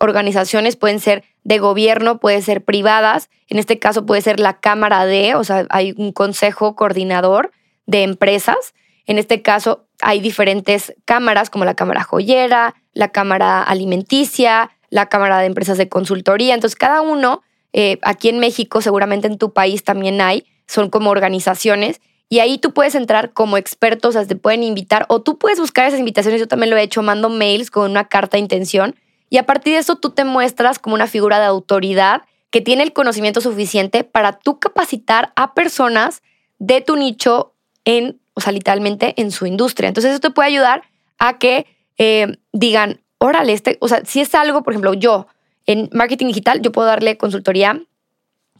organizaciones, 0.00 0.76
pueden 0.76 1.00
ser 1.00 1.22
de 1.44 1.58
gobierno, 1.58 2.18
pueden 2.18 2.40
ser 2.40 2.64
privadas. 2.64 3.28
En 3.48 3.58
este 3.58 3.78
caso 3.78 4.06
puede 4.06 4.22
ser 4.22 4.40
la 4.40 4.58
Cámara 4.58 5.04
de, 5.04 5.34
o 5.34 5.44
sea, 5.44 5.66
hay 5.68 5.92
un 5.98 6.12
consejo 6.12 6.76
coordinador 6.76 7.52
de 7.84 8.04
empresas. 8.04 8.72
En 9.04 9.18
este 9.18 9.42
caso 9.42 9.84
hay 10.00 10.20
diferentes 10.20 10.94
cámaras 11.04 11.50
como 11.50 11.66
la 11.66 11.74
Cámara 11.74 12.04
Joyera, 12.04 12.74
la 12.94 13.08
Cámara 13.08 13.62
Alimenticia, 13.62 14.70
la 14.92 15.06
Cámara 15.06 15.38
de 15.38 15.46
Empresas 15.46 15.78
de 15.78 15.88
Consultoría. 15.88 16.52
Entonces, 16.52 16.76
cada 16.76 17.00
uno 17.00 17.40
eh, 17.72 17.98
aquí 18.02 18.28
en 18.28 18.38
México, 18.38 18.82
seguramente 18.82 19.26
en 19.26 19.38
tu 19.38 19.54
país 19.54 19.82
también 19.84 20.20
hay, 20.20 20.44
son 20.66 20.90
como 20.90 21.10
organizaciones. 21.10 22.02
Y 22.28 22.40
ahí 22.40 22.58
tú 22.58 22.72
puedes 22.72 22.94
entrar 22.94 23.32
como 23.32 23.56
expertos, 23.56 24.10
o 24.10 24.18
sea, 24.18 24.28
te 24.28 24.36
pueden 24.36 24.62
invitar 24.62 25.06
o 25.08 25.22
tú 25.22 25.38
puedes 25.38 25.58
buscar 25.58 25.86
esas 25.86 25.98
invitaciones. 25.98 26.40
Yo 26.40 26.46
también 26.46 26.68
lo 26.68 26.76
he 26.76 26.82
hecho, 26.82 27.02
mando 27.02 27.30
mails 27.30 27.70
con 27.70 27.90
una 27.90 28.08
carta 28.08 28.36
de 28.36 28.42
intención 28.42 28.94
y 29.30 29.38
a 29.38 29.46
partir 29.46 29.72
de 29.72 29.78
eso 29.78 29.96
tú 29.96 30.10
te 30.10 30.24
muestras 30.24 30.78
como 30.78 30.94
una 30.94 31.06
figura 31.06 31.38
de 31.38 31.46
autoridad 31.46 32.22
que 32.50 32.60
tiene 32.60 32.82
el 32.82 32.92
conocimiento 32.92 33.40
suficiente 33.40 34.04
para 34.04 34.38
tú 34.38 34.58
capacitar 34.58 35.32
a 35.36 35.54
personas 35.54 36.22
de 36.58 36.82
tu 36.82 36.96
nicho 36.96 37.54
en, 37.86 38.20
o 38.34 38.42
sea, 38.42 38.52
literalmente 38.52 39.14
en 39.16 39.30
su 39.30 39.46
industria. 39.46 39.88
Entonces 39.88 40.10
eso 40.10 40.20
te 40.20 40.30
puede 40.30 40.48
ayudar 40.48 40.82
a 41.18 41.38
que 41.38 41.66
eh, 41.96 42.36
digan, 42.52 43.00
órale, 43.22 43.52
este, 43.52 43.78
o 43.80 43.88
sea, 43.88 44.04
si 44.04 44.20
es 44.20 44.34
algo, 44.34 44.62
por 44.62 44.72
ejemplo, 44.72 44.94
yo, 44.94 45.28
en 45.66 45.88
marketing 45.92 46.26
digital 46.26 46.60
yo 46.60 46.72
puedo 46.72 46.88
darle 46.88 47.16
consultoría 47.16 47.80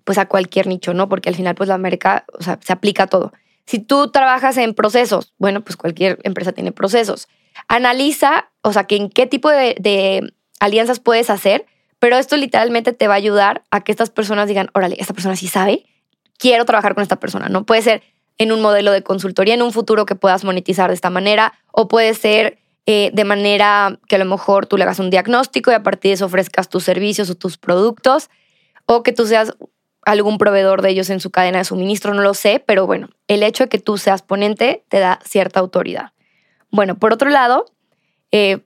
pues 0.05 0.19
a 0.19 0.27
cualquier 0.27 0.69
nicho, 0.69 0.95
¿no? 0.95 1.09
Porque 1.09 1.29
al 1.29 1.35
final 1.35 1.55
pues 1.55 1.69
la 1.69 1.79
marca, 1.79 2.25
o 2.39 2.43
sea, 2.43 2.59
se 2.63 2.73
aplica 2.73 3.05
a 3.05 3.07
todo. 3.09 3.33
Si 3.67 3.81
tú 3.81 4.11
trabajas 4.11 4.57
en 4.57 4.75
procesos, 4.75 5.33
bueno, 5.39 5.63
pues 5.63 5.77
cualquier 5.77 6.19
empresa 6.23 6.53
tiene 6.53 6.71
procesos. 6.73 7.29
Analiza, 7.69 8.51
o 8.63 8.73
sea, 8.73 8.85
que 8.85 8.97
en 8.97 9.11
qué 9.11 9.27
tipo 9.27 9.51
de, 9.51 9.77
de 9.81 10.33
alianzas 10.61 11.01
puedes 11.01 11.29
hacer, 11.29 11.67
pero 11.99 12.17
esto 12.17 12.37
literalmente 12.37 12.93
te 12.93 13.09
va 13.09 13.15
a 13.15 13.17
ayudar 13.17 13.65
a 13.71 13.83
que 13.83 13.91
estas 13.93 14.11
personas 14.11 14.49
digan, 14.49 14.71
órale, 14.75 14.97
esta 14.99 15.15
persona 15.15 15.37
sí 15.37 15.49
sabe, 15.49 15.87
quiero 16.39 16.65
trabajar 16.65 16.95
con 16.95 17.03
esta 17.03 17.17
persona, 17.17 17.49
¿no? 17.49 17.65
Puede 17.65 17.83
ser 17.83 18.03
en 18.39 18.53
un 18.53 18.63
modelo 18.63 18.93
de 18.93 19.03
consultoría 19.03 19.55
en 19.55 19.63
un 19.63 19.73
futuro 19.73 20.07
que 20.07 20.15
puedas 20.15 20.45
monetizar 20.45 20.89
de 20.89 20.95
esta 20.95 21.11
manera, 21.11 21.55
o 21.73 21.89
puede 21.89 22.15
ser 22.15 22.62
eh, 22.87 23.11
de 23.13 23.25
manera 23.25 23.99
que 24.09 24.17
a 24.17 24.19
lo 24.19 24.25
mejor 24.25 24.67
tú 24.67 24.77
le 24.77 24.85
hagas 24.85 24.99
un 24.99 25.11
diagnóstico 25.11 25.71
y 25.71 25.75
a 25.75 25.83
partir 25.83 26.11
de 26.11 26.15
eso 26.15 26.27
ofrezcas 26.27 26.69
tus 26.69 26.85
servicios 26.85 27.31
o 27.31 27.35
tus 27.35 27.59
productos, 27.59 28.29
o 28.87 29.03
que 29.03 29.13
tú 29.13 29.27
seas 29.27 29.55
algún 30.05 30.39
proveedor 30.39 30.83
de 30.83 30.91
ellos 30.91 31.11
en 31.11 31.21
su 31.21 31.31
cadena 31.31 31.59
de 31.59 31.65
suministro, 31.65 32.13
no 32.13 32.23
lo 32.23 32.35
sé, 32.35 32.63
pero 32.67 32.87
bueno, 32.87 33.09
el 33.29 33.43
hecho 33.43 33.65
de 33.65 33.69
que 33.69 33.79
tú 33.79 33.99
seas 33.99 34.23
ponente 34.23 34.85
te 34.89 34.99
da 34.99 35.21
cierta 35.25 35.61
autoridad. 35.61 36.13
Bueno, 36.71 36.99
por 36.99 37.13
otro 37.13 37.31
lado, 37.31 37.67
eh, 38.33 38.65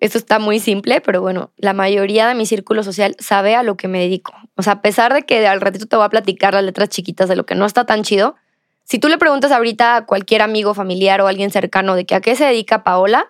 esto 0.00 0.18
está 0.18 0.38
muy 0.38 0.60
simple, 0.60 1.00
pero 1.00 1.20
bueno, 1.20 1.50
la 1.56 1.72
mayoría 1.72 2.28
de 2.28 2.34
mi 2.34 2.46
círculo 2.46 2.82
social 2.84 3.16
sabe 3.18 3.56
a 3.56 3.62
lo 3.62 3.76
que 3.76 3.88
me 3.88 3.98
dedico. 3.98 4.32
O 4.54 4.62
sea, 4.62 4.74
a 4.74 4.82
pesar 4.82 5.12
de 5.12 5.22
que 5.22 5.46
al 5.46 5.60
ratito 5.60 5.86
te 5.86 5.96
voy 5.96 6.04
a 6.04 6.10
platicar 6.10 6.54
las 6.54 6.62
letras 6.62 6.88
chiquitas 6.90 7.28
de 7.28 7.36
lo 7.36 7.46
que 7.46 7.54
no 7.54 7.66
está 7.66 7.84
tan 7.84 8.02
chido, 8.02 8.36
si 8.84 8.98
tú 9.00 9.08
le 9.08 9.18
preguntas 9.18 9.50
ahorita 9.50 9.96
a 9.96 10.06
cualquier 10.06 10.42
amigo, 10.42 10.74
familiar 10.74 11.20
o 11.20 11.26
alguien 11.26 11.50
cercano 11.50 11.96
de 11.96 12.06
que 12.06 12.14
a 12.14 12.20
qué 12.20 12.36
se 12.36 12.44
dedica 12.44 12.84
Paola, 12.84 13.28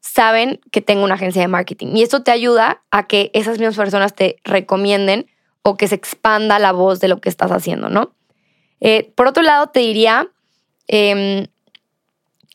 saben 0.00 0.60
que 0.70 0.80
tengo 0.80 1.04
una 1.04 1.14
agencia 1.14 1.42
de 1.42 1.48
marketing. 1.48 1.88
Y 1.94 2.02
esto 2.02 2.22
te 2.22 2.30
ayuda 2.30 2.82
a 2.90 3.06
que 3.06 3.30
esas 3.34 3.58
mismas 3.58 3.76
personas 3.76 4.14
te 4.14 4.36
recomienden 4.44 5.26
o 5.62 5.76
que 5.76 5.88
se 5.88 5.94
expanda 5.94 6.58
la 6.58 6.72
voz 6.72 7.00
de 7.00 7.08
lo 7.08 7.20
que 7.20 7.28
estás 7.28 7.50
haciendo, 7.50 7.88
¿no? 7.88 8.12
Eh, 8.80 9.12
por 9.14 9.26
otro 9.26 9.42
lado, 9.42 9.68
te 9.68 9.80
diría 9.80 10.28
em, 10.86 11.46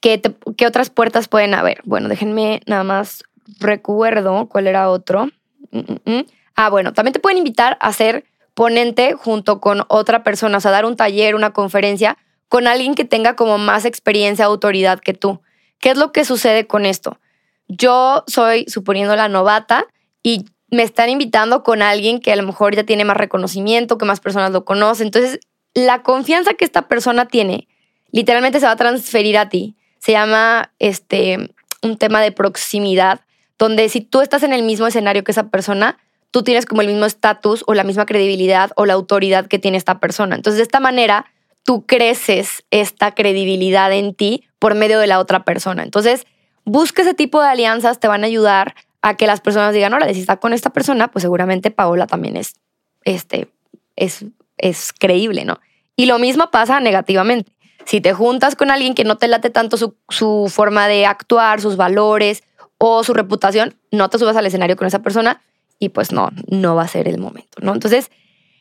que 0.02 0.22
¿qué 0.58 0.68
otras 0.68 0.90
puertas 0.90 1.28
pueden 1.28 1.54
haber? 1.54 1.82
Bueno, 1.84 2.10
déjenme 2.10 2.62
nada 2.66 2.84
más 2.84 3.24
recuerdo 3.60 4.48
cuál 4.48 4.68
era 4.68 4.90
otro. 4.90 5.28
Mm, 5.72 5.80
mm, 5.80 6.12
mm. 6.12 6.26
Ah, 6.56 6.70
bueno, 6.70 6.94
también 6.94 7.14
te 7.14 7.20
pueden 7.20 7.38
invitar 7.38 7.78
a 7.82 7.92
ser 7.94 8.26
ponente 8.54 9.14
junto 9.14 9.60
con 9.60 9.84
otra 9.88 10.24
persona, 10.24 10.58
o 10.58 10.62
sea, 10.62 10.72
dar 10.72 10.86
un 10.86 10.96
taller, 10.96 11.36
una 11.36 11.52
conferencia 11.52 12.18
con 12.48 12.68
alguien 12.68 12.94
que 12.94 13.06
tenga 13.06 13.36
como 13.36 13.58
más 13.58 13.86
experiencia, 13.86 14.46
autoridad 14.46 15.00
que 15.00 15.14
tú. 15.14 15.42
¿Qué 15.80 15.90
es 15.90 15.98
lo 15.98 16.12
que 16.12 16.24
sucede 16.24 16.68
con 16.68 16.86
esto? 16.86 17.18
Yo 17.67 18.24
soy, 18.27 18.65
suponiendo 18.67 19.15
la 19.15 19.29
novata, 19.29 19.86
y 20.22 20.46
me 20.70 20.84
están 20.84 21.10
invitando 21.10 21.63
con 21.63 21.82
alguien 21.82 22.20
que 22.20 22.32
a 22.32 22.36
lo 22.36 22.43
mejor 22.43 22.75
ya 22.75 22.84
tiene 22.84 23.05
más 23.05 23.17
reconocimiento, 23.17 23.98
que 23.98 24.05
más 24.05 24.20
personas 24.20 24.51
lo 24.51 24.65
conocen. 24.65 25.08
Entonces, 25.08 25.39
la 25.74 26.01
confianza 26.01 26.53
que 26.53 26.65
esta 26.65 26.88
persona 26.88 27.27
tiene 27.27 27.67
literalmente 28.13 28.60
se 28.60 28.65
va 28.65 28.72
a 28.72 28.77
transferir 28.77 29.38
a 29.38 29.50
ti. 29.50 29.75
Se 30.00 30.13
llama 30.13 30.72
este 30.79 31.53
un 31.82 31.98
tema 31.98 32.22
de 32.22 32.32
proximidad, 32.32 33.20
donde 33.60 33.89
si 33.89 34.00
tú 34.00 34.22
estás 34.22 34.43
en 34.43 34.53
el 34.53 34.63
mismo 34.63 34.88
escenario 34.88 35.25
que 35.25 35.32
esa 35.32 35.50
persona, 35.50 35.98
tú 36.32 36.43
tienes 36.43 36.65
como 36.65 36.82
el 36.82 36.88
mismo 36.88 37.05
estatus 37.05 37.63
o 37.67 37.74
la 37.74 37.84
misma 37.84 38.05
credibilidad 38.05 38.72
o 38.77 38.86
la 38.86 38.93
autoridad 38.93 39.48
que 39.48 39.60
tiene 39.60 39.77
esta 39.77 40.00
persona. 40.00 40.36
Entonces, 40.36 40.58
de 40.58 40.63
esta 40.63 40.79
manera, 40.79 41.25
tú 41.65 41.86
creces 41.86 42.63
esta 42.72 43.13
credibilidad 43.13 43.91
en 43.91 44.13
ti 44.15 44.46
por 44.60 44.75
medio 44.75 45.00
de 45.00 45.08
la 45.08 45.20
otra 45.20 45.43
persona. 45.43 45.84
Entonces, 45.84 46.25
busca 46.65 47.01
ese 47.01 47.13
tipo 47.13 47.41
de 47.41 47.48
alianzas, 47.48 48.00
te 48.00 48.08
van 48.08 48.24
a 48.24 48.27
ayudar 48.27 48.75
a 49.01 49.15
que 49.15 49.27
las 49.27 49.41
personas 49.41 49.74
digan, 49.74 49.93
hola, 49.93 50.12
si 50.13 50.22
está 50.22 50.38
con 50.38 50.53
esta 50.53 50.72
persona, 50.72 51.10
pues 51.10 51.24
seguramente 51.24 51.72
Paola 51.72 52.08
también 52.08 52.38
es, 52.38 52.55
este, 53.03 53.50
es, 53.96 54.25
es 54.58 54.93
creíble, 54.93 55.46
¿no? 55.46 55.60
Y 55.96 56.05
lo 56.05 56.20
mismo 56.20 56.50
pasa 56.51 56.79
negativamente. 56.79 57.51
Si 57.86 58.01
te 58.01 58.13
juntas 58.13 58.55
con 58.55 58.72
alguien 58.72 58.96
que 58.96 59.03
no 59.03 59.17
te 59.17 59.27
late 59.27 59.50
tanto 59.50 59.77
su, 59.77 60.48
forma 60.50 60.88
de 60.88 61.05
actuar, 61.05 61.60
sus 61.60 61.75
valores 61.75 62.43
o 62.77 63.03
su 63.03 63.13
reputación, 63.13 63.75
no 63.91 64.10
te 64.10 64.17
subas 64.17 64.38
al 64.38 64.46
escenario 64.46 64.77
con 64.77 64.88
esa 64.88 65.00
persona 65.00 65.41
y 65.79 65.89
pues 65.89 66.12
no, 66.12 66.29
no 66.48 66.75
va 66.75 66.84
a 66.84 66.88
ser 66.88 67.08
el 67.08 67.17
momento, 67.17 67.58
¿no? 67.62 67.74
Entonces, 67.74 68.10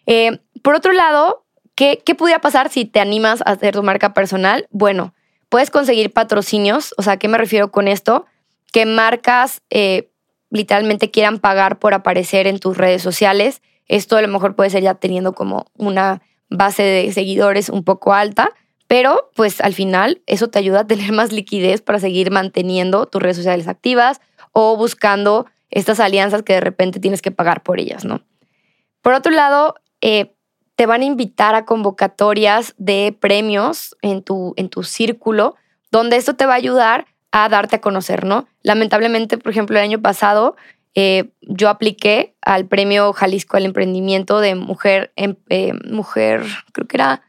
eh, 0.06 0.40
por 0.62 0.75
otro 0.75 0.92
lado, 0.92 1.44
¿qué, 1.76 2.02
¿qué 2.04 2.14
pudiera 2.16 2.40
pasar 2.40 2.68
si 2.68 2.85
te 2.85 2.99
animas 2.99 3.42
a 3.42 3.52
hacer 3.52 3.75
tu 3.75 3.82
marca 3.85 4.12
personal? 4.12 4.66
Bueno, 4.71 5.14
puedes 5.52 5.71
conseguir 5.71 6.14
patrocinios, 6.14 6.94
o 6.97 7.02
sea, 7.02 7.18
¿qué 7.18 7.28
me 7.28 7.37
refiero 7.37 7.71
con 7.71 7.87
esto? 7.87 8.25
Que 8.73 8.87
marcas 8.87 9.61
eh, 9.68 10.11
literalmente 10.49 11.11
quieran 11.11 11.40
pagar 11.40 11.78
por 11.78 11.92
aparecer 11.92 12.47
en 12.47 12.59
tus 12.59 12.78
redes 12.78 13.02
sociales. 13.02 13.61
Esto 13.87 14.16
a 14.16 14.23
lo 14.23 14.28
mejor 14.28 14.56
puede 14.56 14.71
ser 14.71 14.82
ya 14.82 14.94
teniendo 14.94 15.35
como 15.35 15.66
una 15.76 16.23
base 16.49 16.82
de 16.82 17.12
seguidores 17.12 17.68
un 17.68 17.85
poco 17.85 18.14
alta 18.14 18.50
pero 18.92 19.30
pues 19.35 19.62
al 19.62 19.73
final 19.73 20.21
eso 20.26 20.49
te 20.49 20.59
ayuda 20.59 20.80
a 20.80 20.87
tener 20.87 21.12
más 21.14 21.32
liquidez 21.32 21.80
para 21.80 21.99
seguir 21.99 22.30
manteniendo 22.30 23.06
tus 23.06 23.23
redes 23.23 23.38
sociales 23.38 23.66
activas 23.66 24.21
o 24.52 24.76
buscando 24.76 25.47
estas 25.71 25.99
alianzas 25.99 26.42
que 26.42 26.52
de 26.52 26.61
repente 26.61 27.00
tienes 27.00 27.23
que 27.23 27.30
pagar 27.30 27.62
por 27.62 27.80
ellas, 27.80 28.04
¿no? 28.04 28.21
Por 29.00 29.14
otro 29.14 29.32
lado, 29.32 29.76
eh, 30.02 30.35
te 30.76 30.87
van 30.87 31.02
a 31.02 31.07
invitar 31.07 31.55
a 31.55 31.64
convocatorias 31.64 32.75
de 32.79 33.17
premios 33.19 33.97
en 34.02 34.23
tu, 34.23 34.55
en 34.57 34.69
tu 34.69 34.83
círculo, 34.83 35.57
donde 35.91 36.17
esto 36.17 36.35
te 36.35 36.47
va 36.47 36.55
a 36.55 36.57
ayudar 36.57 37.07
a 37.31 37.49
darte 37.49 37.76
a 37.76 37.81
conocer, 37.81 38.25
¿no? 38.25 38.47
Lamentablemente, 38.62 39.38
por 39.38 39.52
ejemplo, 39.52 39.79
el 39.79 39.85
año 39.85 40.02
pasado 40.02 40.57
eh, 40.95 41.31
yo 41.41 41.69
apliqué 41.71 42.35
al 42.43 42.67
premio 42.67 43.12
Jalisco 43.12 43.57
al 43.57 43.64
Emprendimiento 43.64 44.41
de 44.41 44.55
mujer, 44.55 45.12
em, 45.17 45.37
eh, 45.49 45.73
mujer, 45.88 46.43
creo 46.73 46.87
que 46.87 46.97
era 46.99 47.23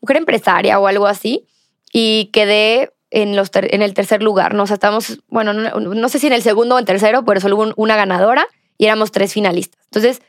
mujer 0.00 0.16
empresaria 0.16 0.78
o 0.78 0.86
algo 0.86 1.06
así, 1.06 1.46
y 1.92 2.30
quedé 2.32 2.92
en, 3.10 3.36
los 3.36 3.50
en 3.54 3.82
el 3.82 3.94
tercer 3.94 4.22
lugar, 4.22 4.54
¿no? 4.54 4.64
O 4.64 4.66
sea, 4.66 4.74
estamos, 4.74 5.20
bueno, 5.28 5.52
no, 5.52 6.08
sé 6.08 6.18
si 6.18 6.26
en 6.26 6.32
el 6.32 6.42
segundo 6.42 6.74
o 6.74 6.78
en 6.80 6.84
tercero, 6.84 7.24
pero 7.24 7.40
solo 7.40 7.72
una 7.76 7.96
ganadora 7.96 8.48
y 8.76 8.86
éramos 8.86 9.12
tres 9.12 9.32
finalistas. 9.32 9.80
Entonces, 9.84 10.20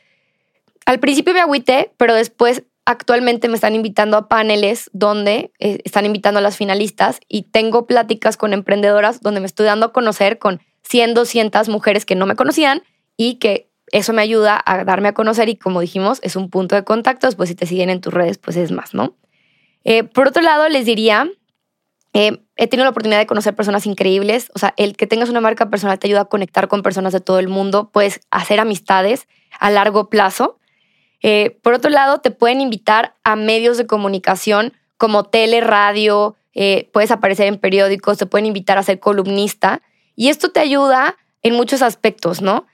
al 0.86 0.98
principio 1.00 1.34
me 1.34 1.40
agüité, 1.40 1.92
pero 1.96 2.14
después 2.14 2.62
actualmente 2.86 3.48
me 3.48 3.56
están 3.56 3.74
invitando 3.74 4.16
a 4.16 4.28
paneles 4.28 4.88
donde 4.92 5.52
eh, 5.58 5.80
están 5.84 6.06
invitando 6.06 6.38
a 6.38 6.42
las 6.42 6.56
finalistas 6.56 7.20
y 7.28 7.42
tengo 7.42 7.86
pláticas 7.86 8.36
con 8.36 8.52
emprendedoras 8.52 9.20
donde 9.20 9.40
me 9.40 9.46
estoy 9.46 9.66
dando 9.66 9.86
a 9.86 9.92
conocer 9.92 10.38
con 10.38 10.62
100, 10.84 11.14
200 11.14 11.68
mujeres 11.68 12.06
que 12.06 12.14
no 12.14 12.26
me 12.26 12.36
conocían 12.36 12.82
y 13.16 13.34
que 13.34 13.68
eso 13.92 14.12
me 14.12 14.22
ayuda 14.22 14.62
a 14.64 14.84
darme 14.84 15.08
a 15.08 15.14
conocer 15.14 15.48
y 15.48 15.56
como 15.56 15.80
dijimos, 15.80 16.20
es 16.22 16.36
un 16.36 16.48
punto 16.48 16.76
de 16.76 16.84
contacto, 16.84 17.28
pues 17.32 17.48
si 17.48 17.54
te 17.54 17.66
siguen 17.66 17.90
en 17.90 18.00
tus 18.00 18.14
redes, 18.14 18.38
pues 18.38 18.56
es 18.56 18.72
más, 18.72 18.94
¿no? 18.94 19.16
Eh, 19.84 20.04
por 20.04 20.28
otro 20.28 20.42
lado, 20.42 20.68
les 20.68 20.84
diría, 20.84 21.28
eh, 22.12 22.42
he 22.56 22.66
tenido 22.66 22.84
la 22.84 22.90
oportunidad 22.90 23.18
de 23.18 23.26
conocer 23.26 23.54
personas 23.54 23.86
increíbles, 23.86 24.50
o 24.54 24.58
sea, 24.58 24.74
el 24.76 24.96
que 24.96 25.06
tengas 25.06 25.28
una 25.28 25.40
marca 25.40 25.70
personal 25.70 25.98
te 25.98 26.08
ayuda 26.08 26.22
a 26.22 26.24
conectar 26.26 26.66
con 26.68 26.82
personas 26.82 27.12
de 27.12 27.20
todo 27.20 27.38
el 27.38 27.48
mundo, 27.48 27.90
puedes 27.92 28.20
hacer 28.30 28.58
amistades 28.58 29.28
a 29.58 29.70
largo 29.70 30.08
plazo. 30.08 30.58
Eh, 31.22 31.58
por 31.62 31.74
otro 31.74 31.90
lado, 31.90 32.18
te 32.18 32.30
pueden 32.30 32.60
invitar 32.60 33.14
a 33.24 33.36
medios 33.36 33.78
de 33.78 33.86
comunicación 33.86 34.72
como 34.96 35.24
tele, 35.24 35.60
radio, 35.60 36.36
puedes 36.90 37.10
aparecer 37.10 37.48
en 37.48 37.58
periódicos, 37.58 38.16
te 38.16 38.24
pueden 38.24 38.46
invitar 38.46 38.78
a 38.78 38.82
ser 38.82 38.98
columnista 38.98 39.82
y 40.14 40.30
esto 40.30 40.52
te 40.52 40.60
ayuda 40.60 41.18
en 41.42 41.52
muchos 41.52 41.82
aspectos, 41.82 42.40
¿no? 42.40 42.66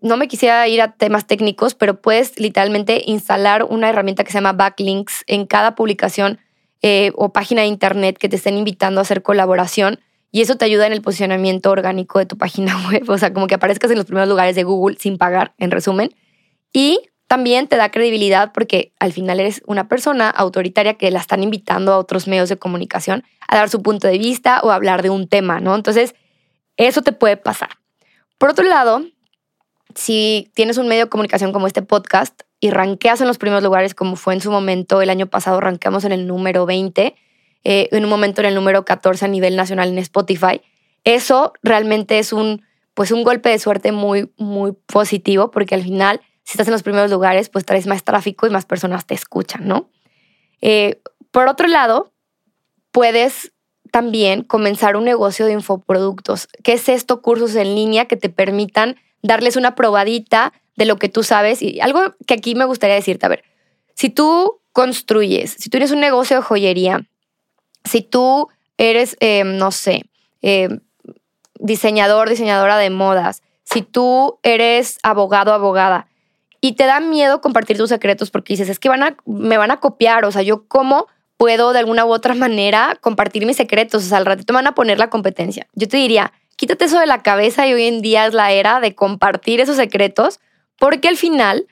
no 0.00 0.16
me 0.16 0.26
quisiera 0.26 0.66
ir 0.66 0.82
a 0.82 0.94
temas 0.94 1.28
técnicos, 1.28 1.76
pero 1.76 2.00
puedes 2.00 2.40
literalmente 2.40 3.04
instalar 3.06 3.62
una 3.62 3.88
herramienta 3.88 4.24
que 4.24 4.32
se 4.32 4.38
llama 4.38 4.52
backlinks 4.52 5.22
en 5.28 5.46
cada 5.46 5.76
publicación 5.76 6.40
eh, 6.82 7.12
o 7.14 7.30
página 7.30 7.60
de 7.60 7.66
internet 7.66 8.16
que 8.16 8.30
te 8.30 8.36
estén 8.36 8.56
invitando 8.56 9.00
a 9.00 9.02
hacer 9.02 9.22
colaboración 9.22 10.00
y 10.32 10.40
eso 10.40 10.56
te 10.56 10.64
ayuda 10.64 10.86
en 10.86 10.94
el 10.94 11.02
posicionamiento 11.02 11.70
orgánico 11.70 12.18
de 12.18 12.24
tu 12.24 12.38
página 12.38 12.74
web, 12.90 13.04
o 13.06 13.18
sea, 13.18 13.34
como 13.34 13.46
que 13.46 13.54
aparezcas 13.54 13.90
en 13.90 13.98
los 13.98 14.06
primeros 14.06 14.30
lugares 14.30 14.56
de 14.56 14.62
Google 14.62 14.96
sin 14.98 15.18
pagar, 15.18 15.52
en 15.58 15.70
resumen. 15.70 16.14
Y 16.72 17.00
también 17.30 17.68
te 17.68 17.76
da 17.76 17.92
credibilidad 17.92 18.50
porque 18.52 18.92
al 18.98 19.12
final 19.12 19.38
eres 19.38 19.62
una 19.68 19.86
persona 19.86 20.28
autoritaria 20.28 20.94
que 20.94 21.12
la 21.12 21.20
están 21.20 21.44
invitando 21.44 21.92
a 21.92 21.98
otros 21.98 22.26
medios 22.26 22.48
de 22.48 22.56
comunicación 22.56 23.22
a 23.46 23.56
dar 23.56 23.70
su 23.70 23.82
punto 23.82 24.08
de 24.08 24.18
vista 24.18 24.58
o 24.64 24.72
hablar 24.72 25.02
de 25.02 25.10
un 25.10 25.28
tema, 25.28 25.60
¿no? 25.60 25.76
Entonces, 25.76 26.16
eso 26.76 27.02
te 27.02 27.12
puede 27.12 27.36
pasar. 27.36 27.68
Por 28.36 28.50
otro 28.50 28.64
lado, 28.64 29.04
si 29.94 30.50
tienes 30.54 30.76
un 30.76 30.88
medio 30.88 31.04
de 31.04 31.08
comunicación 31.08 31.52
como 31.52 31.68
este 31.68 31.82
podcast, 31.82 32.42
y 32.58 32.70
ranqueas 32.70 33.20
en 33.20 33.28
los 33.28 33.38
primeros 33.38 33.62
lugares, 33.62 33.94
como 33.94 34.16
fue 34.16 34.34
en 34.34 34.40
su 34.40 34.50
momento 34.50 35.00
el 35.00 35.08
año 35.08 35.28
pasado, 35.28 35.60
ranqueamos 35.60 36.04
en 36.04 36.10
el 36.10 36.26
número 36.26 36.66
20, 36.66 37.14
eh, 37.62 37.88
en 37.92 38.04
un 38.04 38.10
momento 38.10 38.40
en 38.40 38.48
el 38.48 38.56
número 38.56 38.84
14 38.84 39.24
a 39.24 39.28
nivel 39.28 39.54
nacional 39.54 39.88
en 39.88 39.98
Spotify. 39.98 40.62
Eso 41.04 41.52
realmente 41.62 42.18
es 42.18 42.32
un, 42.32 42.62
pues 42.94 43.12
un 43.12 43.22
golpe 43.22 43.50
de 43.50 43.58
suerte 43.60 43.92
muy, 43.92 44.32
muy 44.36 44.72
positivo, 44.72 45.52
porque 45.52 45.76
al 45.76 45.82
final, 45.82 46.20
si 46.50 46.54
estás 46.54 46.66
en 46.66 46.72
los 46.72 46.82
primeros 46.82 47.12
lugares, 47.12 47.48
pues 47.48 47.64
traes 47.64 47.86
más 47.86 48.02
tráfico 48.02 48.44
y 48.44 48.50
más 48.50 48.66
personas 48.66 49.06
te 49.06 49.14
escuchan, 49.14 49.68
¿no? 49.68 49.88
Eh, 50.60 51.00
por 51.30 51.46
otro 51.46 51.68
lado, 51.68 52.10
puedes 52.90 53.52
también 53.92 54.42
comenzar 54.42 54.96
un 54.96 55.04
negocio 55.04 55.46
de 55.46 55.52
infoproductos. 55.52 56.48
¿Qué 56.64 56.72
es 56.72 56.88
esto? 56.88 57.22
Cursos 57.22 57.54
en 57.54 57.76
línea 57.76 58.06
que 58.06 58.16
te 58.16 58.30
permitan 58.30 58.96
darles 59.22 59.54
una 59.54 59.76
probadita 59.76 60.52
de 60.74 60.86
lo 60.86 60.96
que 60.96 61.08
tú 61.08 61.22
sabes. 61.22 61.62
Y 61.62 61.80
algo 61.82 62.16
que 62.26 62.34
aquí 62.34 62.56
me 62.56 62.64
gustaría 62.64 62.96
decirte, 62.96 63.26
a 63.26 63.28
ver, 63.28 63.44
si 63.94 64.10
tú 64.10 64.60
construyes, 64.72 65.54
si 65.56 65.70
tú 65.70 65.76
eres 65.76 65.92
un 65.92 66.00
negocio 66.00 66.34
de 66.34 66.42
joyería, 66.42 67.06
si 67.84 68.02
tú 68.02 68.48
eres, 68.76 69.16
em, 69.20 69.56
no 69.56 69.70
sé, 69.70 70.02
em, 70.42 70.80
diseñador, 71.60 72.28
diseñadora 72.28 72.76
de 72.76 72.90
modas, 72.90 73.40
si 73.62 73.82
tú 73.82 74.40
eres 74.42 74.98
abogado, 75.04 75.52
abogada, 75.52 76.08
y 76.60 76.72
te 76.72 76.84
da 76.84 77.00
miedo 77.00 77.40
compartir 77.40 77.76
tus 77.76 77.88
secretos 77.88 78.30
porque 78.30 78.52
dices, 78.52 78.68
es 78.68 78.78
que 78.78 78.88
van 78.88 79.02
a, 79.02 79.16
me 79.26 79.56
van 79.56 79.70
a 79.70 79.78
copiar, 79.78 80.24
o 80.24 80.32
sea, 80.32 80.42
yo 80.42 80.66
cómo 80.68 81.06
puedo 81.36 81.72
de 81.72 81.78
alguna 81.78 82.04
u 82.04 82.12
otra 82.12 82.34
manera 82.36 82.96
compartir 83.00 83.46
mis 83.46 83.56
secretos, 83.56 84.04
o 84.04 84.08
sea, 84.08 84.18
al 84.18 84.26
ratito 84.26 84.52
me 84.52 84.58
van 84.58 84.66
a 84.66 84.74
poner 84.74 84.98
la 84.98 85.10
competencia. 85.10 85.66
Yo 85.74 85.88
te 85.88 85.96
diría, 85.96 86.32
quítate 86.56 86.84
eso 86.84 87.00
de 87.00 87.06
la 87.06 87.22
cabeza 87.22 87.66
y 87.66 87.72
hoy 87.72 87.84
en 87.84 88.02
día 88.02 88.26
es 88.26 88.34
la 88.34 88.52
era 88.52 88.80
de 88.80 88.94
compartir 88.94 89.60
esos 89.60 89.76
secretos 89.76 90.40
porque 90.78 91.08
al 91.08 91.16
final 91.16 91.66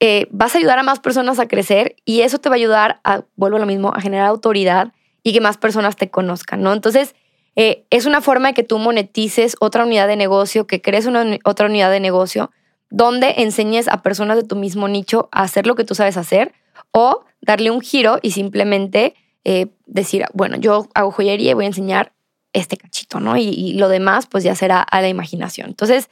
eh, 0.00 0.26
vas 0.30 0.54
a 0.54 0.58
ayudar 0.58 0.78
a 0.78 0.82
más 0.82 1.00
personas 1.00 1.38
a 1.38 1.46
crecer 1.46 1.96
y 2.06 2.22
eso 2.22 2.38
te 2.38 2.48
va 2.48 2.54
a 2.54 2.56
ayudar 2.56 3.00
a, 3.04 3.24
vuelvo 3.36 3.58
a 3.58 3.60
lo 3.60 3.66
mismo, 3.66 3.92
a 3.94 4.00
generar 4.00 4.26
autoridad 4.26 4.92
y 5.22 5.34
que 5.34 5.42
más 5.42 5.58
personas 5.58 5.96
te 5.96 6.10
conozcan, 6.10 6.62
¿no? 6.62 6.72
Entonces, 6.72 7.14
eh, 7.56 7.84
es 7.90 8.06
una 8.06 8.22
forma 8.22 8.48
de 8.48 8.54
que 8.54 8.62
tú 8.62 8.78
monetices 8.78 9.56
otra 9.60 9.84
unidad 9.84 10.08
de 10.08 10.16
negocio, 10.16 10.66
que 10.66 10.80
crees 10.80 11.04
una, 11.04 11.38
otra 11.44 11.66
unidad 11.66 11.90
de 11.90 12.00
negocio, 12.00 12.50
donde 12.90 13.34
enseñes 13.38 13.88
a 13.88 14.02
personas 14.02 14.36
de 14.36 14.44
tu 14.44 14.56
mismo 14.56 14.88
nicho 14.88 15.28
a 15.32 15.42
hacer 15.42 15.66
lo 15.66 15.74
que 15.74 15.84
tú 15.84 15.94
sabes 15.94 16.16
hacer 16.16 16.52
o 16.92 17.24
darle 17.40 17.70
un 17.70 17.80
giro 17.80 18.18
y 18.22 18.32
simplemente 18.32 19.14
eh, 19.44 19.68
decir, 19.86 20.24
bueno, 20.34 20.56
yo 20.56 20.88
hago 20.94 21.10
joyería 21.10 21.52
y 21.52 21.54
voy 21.54 21.64
a 21.64 21.68
enseñar 21.68 22.12
este 22.52 22.76
cachito, 22.76 23.20
¿no? 23.20 23.36
Y, 23.36 23.74
lo 23.74 23.88
demás, 23.88 24.26
pues 24.26 24.44
ya 24.44 24.54
será 24.54 24.82
a 24.82 25.00
la 25.00 25.08
imaginación. 25.08 25.68
Entonces, 25.68 26.10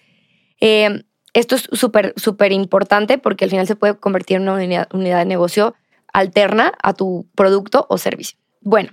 esto 0.61 1.57
es 1.57 1.69
súper, 1.73 2.15
súper 2.17 2.53
importante 2.53 3.19
porque 3.19 3.45
al 3.45 3.51
final 3.51 3.67
se 3.67 3.77
puede 3.77 3.97
convertir 3.97 4.37
en 4.37 4.49
una 4.49 4.55
unidad, 4.93 5.19
de 5.19 5.25
negocio 5.25 5.75
alterna 6.13 6.73
a 6.83 6.95
tu 6.95 7.29
producto 7.35 7.87
o 7.89 7.99
servicio. 7.99 8.39
Bueno, 8.61 8.91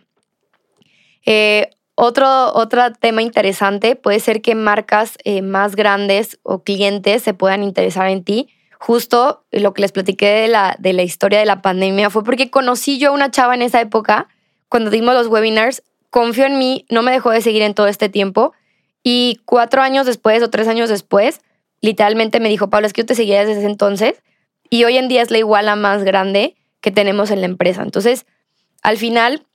eh, 1.26 1.70
otro, 1.96 2.54
otro 2.54 2.92
tema 2.94 3.22
interesante 3.22 3.96
puede 3.96 4.20
ser 4.20 4.42
que 4.42 4.54
marcas 4.54 5.18
eh, 5.24 5.42
más 5.42 5.76
grandes 5.76 6.40
o 6.44 6.64
clientes 6.64 7.24
se 7.24 7.34
puedan 7.34 7.64
interesar 7.64 8.10
en 8.10 8.24
ti. 8.24 8.50
Justo 8.78 9.46
lo 9.52 9.74
que 9.74 9.82
les 9.82 9.94
platiqué 9.94 10.28
de 10.28 10.48
la, 10.50 10.76
de 10.78 10.94
la 10.94 11.04
historia 11.04 11.40
de 11.40 11.46
la 11.46 11.62
pandemia 11.62 12.10
fue 12.10 12.24
porque 12.24 12.50
conocí 12.50 13.00
yo 13.00 13.10
a 13.10 13.14
una 13.14 13.32
chava 13.32 13.56
en 13.56 13.62
esa 13.62 13.80
época, 13.80 14.28
cuando 14.68 14.92
dimos 14.92 15.16
los 15.16 15.28
webinars, 15.28 15.84
confió 16.10 16.46
en 16.46 16.60
mí, 16.60 16.86
no 16.90 17.02
me 17.02 17.12
dejó 17.12 17.32
de 17.32 17.42
seguir 17.42 17.62
en 17.62 17.74
todo 17.74 17.88
este 17.88 18.10
tiempo 18.10 18.54
y 19.02 19.40
cuatro 19.46 19.82
años 19.82 20.06
después 20.06 20.44
o 20.44 20.50
tres 20.50 20.68
años 20.68 20.90
después 20.90 21.40
literalmente 21.82 22.40
me 22.40 22.50
dijo, 22.50 22.70
Pablo, 22.70 22.88
es 22.88 22.94
que 22.94 23.04
yo 23.04 23.06
te 23.06 23.16
seguía 23.16 23.40
desde 23.40 23.60
ese 23.60 23.70
entonces 23.70 24.24
y 24.70 24.84
hoy 24.84 24.98
en 24.98 25.08
día 25.08 25.22
es 25.22 25.32
la 25.32 25.38
iguala 25.38 25.76
más 25.76 26.04
grande 26.04 26.56
que 26.82 26.92
tenemos 26.92 27.32
en 27.32 27.42
la 27.42 27.46
empresa. 27.46 27.84
Entonces, 27.84 28.26
al 28.82 28.98
final, 28.98 29.46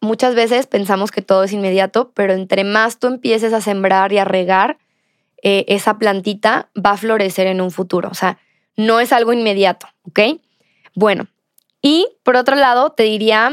muchas 0.00 0.34
veces 0.34 0.66
pensamos 0.66 1.10
que 1.10 1.22
todo 1.22 1.44
es 1.44 1.52
inmediato, 1.52 2.12
pero 2.14 2.32
entre 2.32 2.64
más 2.64 2.98
tú 2.98 3.06
empieces 3.06 3.52
a 3.52 3.60
sembrar 3.60 4.12
y 4.12 4.18
a 4.18 4.24
regar, 4.24 4.78
eh, 5.42 5.64
esa 5.68 5.98
plantita 5.98 6.70
va 6.74 6.92
a 6.92 6.96
florecer 6.96 7.46
en 7.46 7.60
un 7.60 7.70
futuro. 7.70 8.08
O 8.10 8.14
sea, 8.14 8.38
no 8.76 9.00
es 9.00 9.12
algo 9.12 9.32
inmediato, 9.32 9.86
¿ok? 10.02 10.40
Bueno, 10.94 11.26
y 11.82 12.06
por 12.22 12.36
otro 12.36 12.56
lado, 12.56 12.90
te 12.90 13.02
diría, 13.02 13.52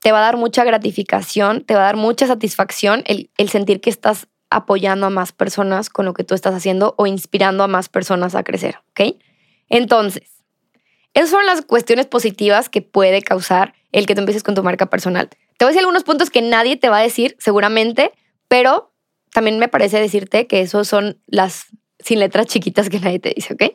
te 0.00 0.12
va 0.12 0.18
a 0.18 0.22
dar 0.22 0.36
mucha 0.36 0.64
gratificación, 0.64 1.64
te 1.64 1.74
va 1.74 1.82
a 1.82 1.84
dar 1.84 1.96
mucha 1.96 2.26
satisfacción 2.26 3.02
el, 3.06 3.30
el 3.36 3.48
sentir 3.48 3.80
que 3.80 3.90
estás 3.90 4.28
apoyando 4.50 5.06
a 5.06 5.10
más 5.10 5.32
personas 5.32 5.90
con 5.90 6.06
lo 6.06 6.14
que 6.14 6.24
tú 6.24 6.34
estás 6.34 6.54
haciendo 6.54 6.94
o 6.96 7.06
inspirando 7.06 7.62
a 7.62 7.68
más 7.68 7.88
personas 7.88 8.34
a 8.34 8.42
crecer, 8.42 8.78
¿ok? 8.90 9.16
Entonces, 9.68 10.38
esas 11.14 11.30
son 11.30 11.46
las 11.46 11.62
cuestiones 11.62 12.06
positivas 12.06 12.68
que 12.68 12.82
puede 12.82 13.22
causar 13.22 13.74
el 13.92 14.06
que 14.06 14.14
tú 14.14 14.20
empieces 14.20 14.42
con 14.42 14.54
tu 14.54 14.62
marca 14.62 14.86
personal. 14.86 15.28
Te 15.58 15.64
voy 15.64 15.70
a 15.70 15.72
decir 15.72 15.80
algunos 15.80 16.04
puntos 16.04 16.30
que 16.30 16.40
nadie 16.40 16.76
te 16.76 16.88
va 16.88 16.98
a 16.98 17.02
decir 17.02 17.36
seguramente, 17.38 18.12
pero 18.46 18.94
también 19.32 19.58
me 19.58 19.68
parece 19.68 20.00
decirte 20.00 20.46
que 20.46 20.60
esos 20.60 20.88
son 20.88 21.20
las 21.26 21.66
sin 21.98 22.20
letras 22.20 22.46
chiquitas 22.46 22.88
que 22.88 23.00
nadie 23.00 23.18
te 23.18 23.32
dice, 23.34 23.54
¿ok? 23.54 23.74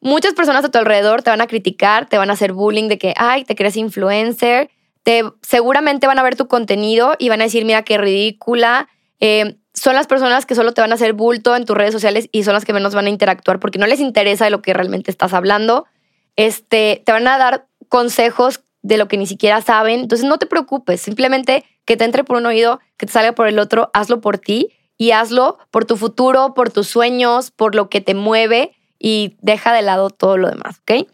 Muchas 0.00 0.34
personas 0.34 0.64
a 0.64 0.70
tu 0.70 0.78
alrededor 0.78 1.22
te 1.22 1.30
van 1.30 1.40
a 1.40 1.46
criticar, 1.46 2.06
te 2.06 2.18
van 2.18 2.28
a 2.28 2.34
hacer 2.34 2.52
bullying 2.52 2.88
de 2.88 2.98
que, 2.98 3.14
ay, 3.16 3.44
te 3.44 3.56
crees 3.56 3.76
influencer, 3.76 4.70
te, 5.02 5.24
seguramente 5.40 6.06
van 6.06 6.18
a 6.18 6.22
ver 6.22 6.36
tu 6.36 6.48
contenido 6.48 7.14
y 7.18 7.30
van 7.30 7.40
a 7.40 7.44
decir, 7.44 7.64
mira 7.64 7.82
qué 7.82 7.96
ridícula, 7.96 8.88
eh, 9.18 9.56
son 9.72 9.94
las 9.94 10.06
personas 10.06 10.44
que 10.44 10.54
solo 10.54 10.72
te 10.72 10.82
van 10.82 10.92
a 10.92 10.96
hacer 10.96 11.14
bulto 11.14 11.56
en 11.56 11.64
tus 11.64 11.76
redes 11.76 11.92
sociales 11.92 12.28
y 12.30 12.44
son 12.44 12.54
las 12.54 12.64
que 12.64 12.72
menos 12.72 12.94
van 12.94 13.06
a 13.06 13.10
interactuar 13.10 13.58
porque 13.58 13.78
no 13.78 13.86
les 13.86 14.00
interesa 14.00 14.44
de 14.44 14.50
lo 14.50 14.60
que 14.62 14.74
realmente 14.74 15.10
estás 15.10 15.32
hablando. 15.32 15.86
Este, 16.34 17.02
te 17.04 17.12
van 17.12 17.26
a 17.28 17.38
dar 17.38 17.66
consejos 17.88 18.64
de 18.86 18.98
lo 18.98 19.08
que 19.08 19.16
ni 19.16 19.26
siquiera 19.26 19.60
saben. 19.62 20.00
Entonces 20.00 20.26
no 20.26 20.38
te 20.38 20.46
preocupes, 20.46 21.00
simplemente 21.00 21.64
que 21.84 21.96
te 21.96 22.04
entre 22.04 22.22
por 22.22 22.36
un 22.36 22.46
oído, 22.46 22.80
que 22.96 23.06
te 23.06 23.12
salga 23.12 23.32
por 23.32 23.48
el 23.48 23.58
otro, 23.58 23.90
hazlo 23.94 24.20
por 24.20 24.38
ti 24.38 24.72
y 24.96 25.10
hazlo 25.10 25.58
por 25.70 25.84
tu 25.84 25.96
futuro, 25.96 26.54
por 26.54 26.70
tus 26.70 26.86
sueños, 26.86 27.50
por 27.50 27.74
lo 27.74 27.88
que 27.88 28.00
te 28.00 28.14
mueve 28.14 28.72
y 28.98 29.36
deja 29.40 29.72
de 29.72 29.82
lado 29.82 30.10
todo 30.10 30.36
lo 30.36 30.48
demás, 30.48 30.80
¿ok? 30.80 31.08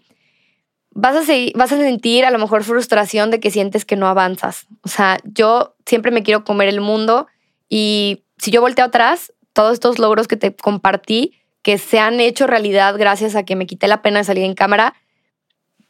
Vas 0.94 1.16
a, 1.16 1.25
seguir, 1.25 1.55
vas 1.57 1.73
a 1.73 1.79
sentir 1.79 2.27
a 2.27 2.31
lo 2.31 2.38
mejor 2.38 2.62
frustración 2.62 3.31
de 3.31 3.40
que 3.40 3.51
sientes 3.51 3.87
que 3.87 3.97
no 3.97 4.07
avanzas. 4.07 4.66
O 4.83 4.88
sea, 4.88 5.18
yo 5.25 5.75
siempre 5.87 6.11
me 6.12 6.23
quiero 6.23 6.44
comer 6.44 6.68
el 6.68 6.83
mundo 6.83 7.27
y 7.70 8.25
si 8.37 8.51
yo 8.51 8.61
volteo 8.61 8.85
atrás, 8.85 9.33
todos 9.55 9.73
estos 9.73 9.99
logros 9.99 10.29
que 10.29 10.37
te 10.37 10.55
compartí, 10.55 11.38
que 11.62 11.79
se 11.79 11.99
han 11.99 12.20
hecho 12.20 12.47
realidad 12.47 12.97
gracias 12.99 13.35
a 13.35 13.44
que 13.44 13.57
me 13.57 13.66
quité 13.66 13.88
la 13.88 14.03
pena 14.03 14.18
de 14.18 14.25
salir 14.25 14.44
en 14.44 14.55
cámara, 14.55 14.94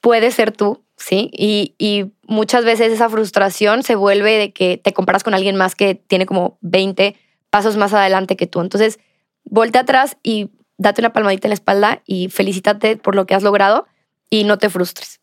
puede 0.03 0.33
ser 0.33 0.53
tú, 0.53 0.85
¿sí? 0.99 1.31
Y, 1.33 1.75
y 1.79 2.13
muchas 2.27 2.67
veces 2.67 2.93
esa 2.93 3.09
frustración 3.09 3.83
se 3.83 3.95
vuelve 3.95 4.33
de 4.33 4.53
que 4.53 4.77
te 4.77 4.93
comparas 4.93 5.23
con 5.23 5.33
alguien 5.33 5.57
más 5.57 5.75
que 5.75 5.95
tiene 5.95 6.27
como 6.27 6.59
20 6.61 7.17
pasos 7.49 7.79
más 7.79 7.95
adelante 7.95 8.37
que 8.37 8.47
tú. 8.47 8.61
Entonces, 8.61 8.99
voltea 9.45 9.83
atrás 9.83 10.19
y 10.23 10.51
date 10.77 11.01
una 11.01 11.13
palmadita 11.13 11.47
en 11.47 11.51
la 11.51 11.55
espalda 11.55 12.03
y 12.05 12.29
felicítate 12.29 12.97
por 12.97 13.15
lo 13.15 13.27
que 13.27 13.35
has 13.35 13.43
logrado 13.43 13.87
y 14.29 14.45
no 14.45 14.59
te 14.59 14.69
frustres. 14.69 15.21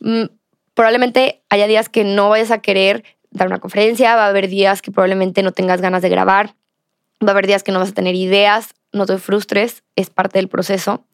Mm, 0.00 0.24
probablemente 0.74 1.42
haya 1.48 1.66
días 1.66 1.88
que 1.88 2.04
no 2.04 2.28
vayas 2.28 2.50
a 2.50 2.58
querer 2.58 3.04
dar 3.30 3.46
una 3.46 3.60
conferencia, 3.60 4.16
va 4.16 4.26
a 4.26 4.28
haber 4.28 4.48
días 4.48 4.82
que 4.82 4.90
probablemente 4.90 5.42
no 5.42 5.52
tengas 5.52 5.80
ganas 5.80 6.02
de 6.02 6.08
grabar, 6.08 6.56
va 7.22 7.28
a 7.28 7.30
haber 7.32 7.46
días 7.46 7.62
que 7.62 7.72
no 7.72 7.78
vas 7.78 7.90
a 7.90 7.94
tener 7.94 8.14
ideas, 8.14 8.74
no 8.92 9.06
te 9.06 9.18
frustres, 9.18 9.84
es 9.96 10.10
parte 10.10 10.38
del 10.38 10.48
proceso. 10.48 11.04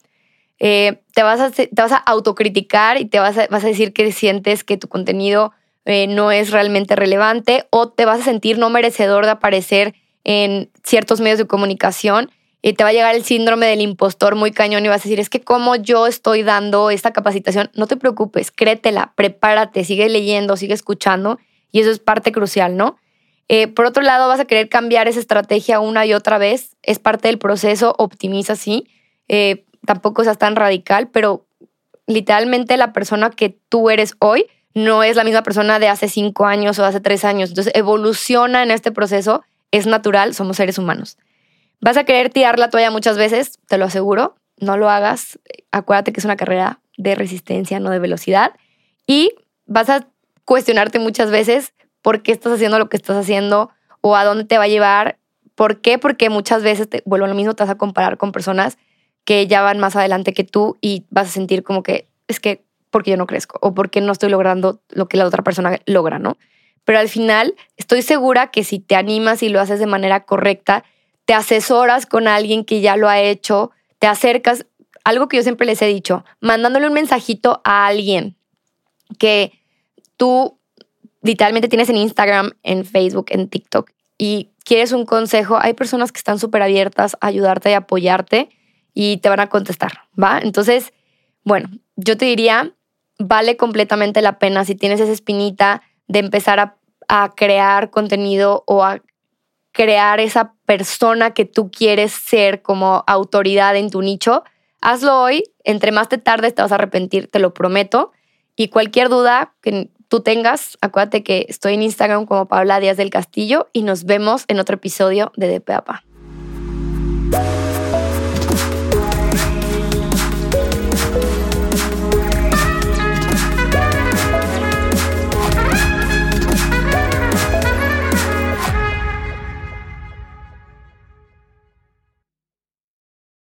Eh, 0.59 1.01
te, 1.13 1.23
vas 1.23 1.39
a, 1.39 1.51
te 1.51 1.69
vas 1.75 1.91
a 1.91 1.97
autocriticar 1.97 2.99
y 2.99 3.05
te 3.05 3.19
vas 3.19 3.37
a, 3.37 3.47
vas 3.47 3.63
a 3.63 3.67
decir 3.67 3.93
que 3.93 4.11
sientes 4.11 4.63
que 4.63 4.77
tu 4.77 4.87
contenido 4.87 5.51
eh, 5.83 6.07
no 6.07 6.31
es 6.31 6.51
realmente 6.51 6.95
relevante 6.95 7.67
o 7.69 7.89
te 7.89 8.05
vas 8.05 8.21
a 8.21 8.23
sentir 8.23 8.57
no 8.57 8.69
merecedor 8.69 9.25
de 9.25 9.31
aparecer 9.31 9.93
en 10.23 10.71
ciertos 10.83 11.21
medios 11.21 11.37
de 11.37 11.45
comunicación 11.45 12.31
y 12.61 12.73
te 12.73 12.83
va 12.83 12.89
a 12.89 12.93
llegar 12.93 13.13
el 13.13 13.23
síndrome 13.23 13.67
del 13.67 13.81
impostor 13.81 14.35
muy 14.35 14.51
cañón 14.51 14.83
y 14.83 14.87
vas 14.87 15.01
a 15.01 15.03
decir, 15.03 15.19
es 15.19 15.29
que 15.29 15.41
como 15.41 15.75
yo 15.75 16.07
estoy 16.07 16.41
dando 16.41 16.89
esta 16.89 17.13
capacitación, 17.13 17.69
no 17.75 17.85
te 17.85 17.97
preocupes, 17.97 18.51
créetela, 18.51 19.13
prepárate, 19.15 19.83
sigue 19.83 20.09
leyendo, 20.09 20.57
sigue 20.57 20.73
escuchando 20.73 21.37
y 21.71 21.81
eso 21.81 21.91
es 21.91 21.99
parte 21.99 22.31
crucial, 22.31 22.75
¿no? 22.75 22.97
Eh, 23.47 23.67
por 23.67 23.85
otro 23.85 24.01
lado, 24.01 24.27
vas 24.27 24.39
a 24.39 24.45
querer 24.45 24.69
cambiar 24.69 25.07
esa 25.07 25.19
estrategia 25.19 25.79
una 25.79 26.07
y 26.07 26.13
otra 26.13 26.39
vez. 26.39 26.75
Es 26.81 26.97
parte 26.97 27.27
del 27.27 27.37
proceso, 27.37 27.93
optimiza, 27.99 28.55
sí. 28.55 28.87
Tampoco 29.85 30.23
seas 30.23 30.37
tan 30.37 30.55
radical, 30.55 31.07
pero 31.07 31.45
literalmente 32.07 32.77
la 32.77 32.93
persona 32.93 33.29
que 33.29 33.57
tú 33.69 33.89
eres 33.89 34.15
hoy 34.19 34.47
no 34.73 35.03
es 35.03 35.15
la 35.15 35.23
misma 35.23 35.43
persona 35.43 35.79
de 35.79 35.87
hace 35.87 36.09
cinco 36.09 36.45
años 36.45 36.77
o 36.79 36.85
hace 36.85 36.99
tres 36.99 37.23
años. 37.23 37.49
Entonces, 37.49 37.73
evoluciona 37.75 38.61
en 38.61 38.71
este 38.71 38.91
proceso. 38.91 39.43
Es 39.71 39.87
natural, 39.87 40.33
somos 40.35 40.57
seres 40.57 40.77
humanos. 40.77 41.17
Vas 41.81 41.97
a 41.97 42.03
querer 42.03 42.29
tirar 42.29 42.59
la 42.59 42.69
toalla 42.69 42.91
muchas 42.91 43.17
veces, 43.17 43.59
te 43.67 43.77
lo 43.77 43.85
aseguro. 43.85 44.35
No 44.57 44.77
lo 44.77 44.89
hagas. 44.89 45.39
Acuérdate 45.71 46.13
que 46.13 46.19
es 46.19 46.25
una 46.25 46.35
carrera 46.35 46.79
de 46.97 47.15
resistencia, 47.15 47.79
no 47.79 47.89
de 47.89 47.99
velocidad. 47.99 48.53
Y 49.07 49.33
vas 49.65 49.89
a 49.89 50.07
cuestionarte 50.45 50.99
muchas 50.99 51.31
veces 51.31 51.73
por 52.01 52.21
qué 52.21 52.31
estás 52.31 52.53
haciendo 52.53 52.77
lo 52.77 52.89
que 52.89 52.97
estás 52.97 53.17
haciendo 53.17 53.71
o 54.01 54.15
a 54.15 54.23
dónde 54.23 54.45
te 54.45 54.57
va 54.57 54.65
a 54.65 54.67
llevar. 54.67 55.17
¿Por 55.55 55.81
qué? 55.81 55.97
Porque 55.97 56.29
muchas 56.29 56.63
veces, 56.63 56.89
te, 56.89 57.01
vuelvo 57.05 57.25
a 57.25 57.29
lo 57.29 57.35
mismo, 57.35 57.53
te 57.53 57.63
vas 57.63 57.69
a 57.69 57.77
comparar 57.77 58.17
con 58.17 58.31
personas 58.31 58.77
que 59.25 59.47
ya 59.47 59.61
van 59.61 59.79
más 59.79 59.95
adelante 59.95 60.33
que 60.33 60.43
tú 60.43 60.77
y 60.81 61.03
vas 61.09 61.27
a 61.27 61.31
sentir 61.31 61.63
como 61.63 61.83
que 61.83 62.07
es 62.27 62.39
que 62.39 62.63
porque 62.91 63.11
yo 63.11 63.17
no 63.17 63.27
crezco 63.27 63.59
o 63.61 63.73
porque 63.73 63.99
no 63.99 64.13
estoy 64.13 64.29
logrando 64.29 64.79
lo 64.89 65.07
que 65.07 65.17
la 65.17 65.25
otra 65.25 65.43
persona 65.43 65.79
logra, 65.85 66.19
¿no? 66.19 66.37
Pero 66.85 66.99
al 66.99 67.09
final 67.09 67.55
estoy 67.75 68.03
segura 68.03 68.51
que 68.51 68.63
si 68.63 68.79
te 68.79 68.95
animas 68.95 69.43
y 69.43 69.49
lo 69.49 69.59
haces 69.59 69.79
de 69.79 69.87
manera 69.87 70.23
correcta, 70.23 70.85
te 71.25 71.33
asesoras 71.33 72.05
con 72.05 72.27
alguien 72.27 72.63
que 72.63 72.81
ya 72.81 72.95
lo 72.95 73.09
ha 73.09 73.19
hecho, 73.19 73.71
te 73.99 74.07
acercas, 74.07 74.65
algo 75.03 75.27
que 75.27 75.37
yo 75.37 75.43
siempre 75.43 75.65
les 75.65 75.81
he 75.81 75.87
dicho, 75.87 76.23
mandándole 76.39 76.87
un 76.87 76.93
mensajito 76.93 77.61
a 77.63 77.87
alguien 77.87 78.37
que 79.17 79.51
tú 80.15 80.59
literalmente 81.23 81.67
tienes 81.67 81.89
en 81.89 81.97
Instagram, 81.97 82.51
en 82.61 82.85
Facebook, 82.85 83.25
en 83.29 83.49
TikTok 83.49 83.91
y 84.17 84.51
quieres 84.63 84.91
un 84.91 85.05
consejo, 85.05 85.57
hay 85.59 85.73
personas 85.73 86.11
que 86.11 86.19
están 86.19 86.39
súper 86.39 86.61
abiertas 86.61 87.17
a 87.19 87.27
ayudarte 87.27 87.71
y 87.71 87.73
apoyarte 87.73 88.49
y 88.95 89.17
te 89.17 89.29
van 89.29 89.41
a 89.41 89.47
contestar, 89.47 89.99
¿va? 90.21 90.39
Entonces, 90.39 90.93
bueno, 91.43 91.69
yo 91.95 92.17
te 92.17 92.25
diría, 92.25 92.73
vale 93.19 93.57
completamente 93.57 94.23
la 94.23 94.39
pena 94.39 94.65
si 94.65 94.73
tienes 94.73 94.99
esa 94.99 95.11
espinita 95.11 95.83
de 96.07 96.19
empezar 96.19 96.59
a, 96.59 96.77
a 97.07 97.33
crear 97.35 97.91
contenido 97.91 98.63
o 98.65 98.83
a 98.83 99.01
crear 99.71 100.21
esa 100.21 100.53
persona 100.65 101.31
que 101.31 101.45
tú 101.45 101.69
quieres 101.69 102.13
ser 102.13 102.61
como 102.61 103.03
autoridad 103.05 103.75
en 103.75 103.91
tu 103.91 104.01
nicho, 104.01 104.43
hazlo 104.81 105.21
hoy. 105.21 105.43
Entre 105.65 105.91
más 105.91 106.07
te 106.07 106.17
tardes, 106.17 106.55
te 106.55 106.61
vas 106.61 106.71
a 106.71 106.75
arrepentir, 106.75 107.29
te 107.29 107.39
lo 107.39 107.53
prometo. 107.53 108.13
Y 108.55 108.69
cualquier 108.69 109.09
duda 109.09 109.53
que 109.61 109.89
tú 110.07 110.21
tengas, 110.21 110.77
acuérdate 110.79 111.23
que 111.23 111.45
estoy 111.49 111.73
en 111.73 111.81
Instagram 111.81 112.25
como 112.25 112.47
Paula 112.47 112.79
Díaz 112.79 112.95
del 112.95 113.09
Castillo 113.09 113.67
y 113.73 113.81
nos 113.81 114.05
vemos 114.05 114.45
en 114.47 114.59
otro 114.59 114.75
episodio 114.75 115.33
de 115.35 115.59
DPAPA. 115.59 116.05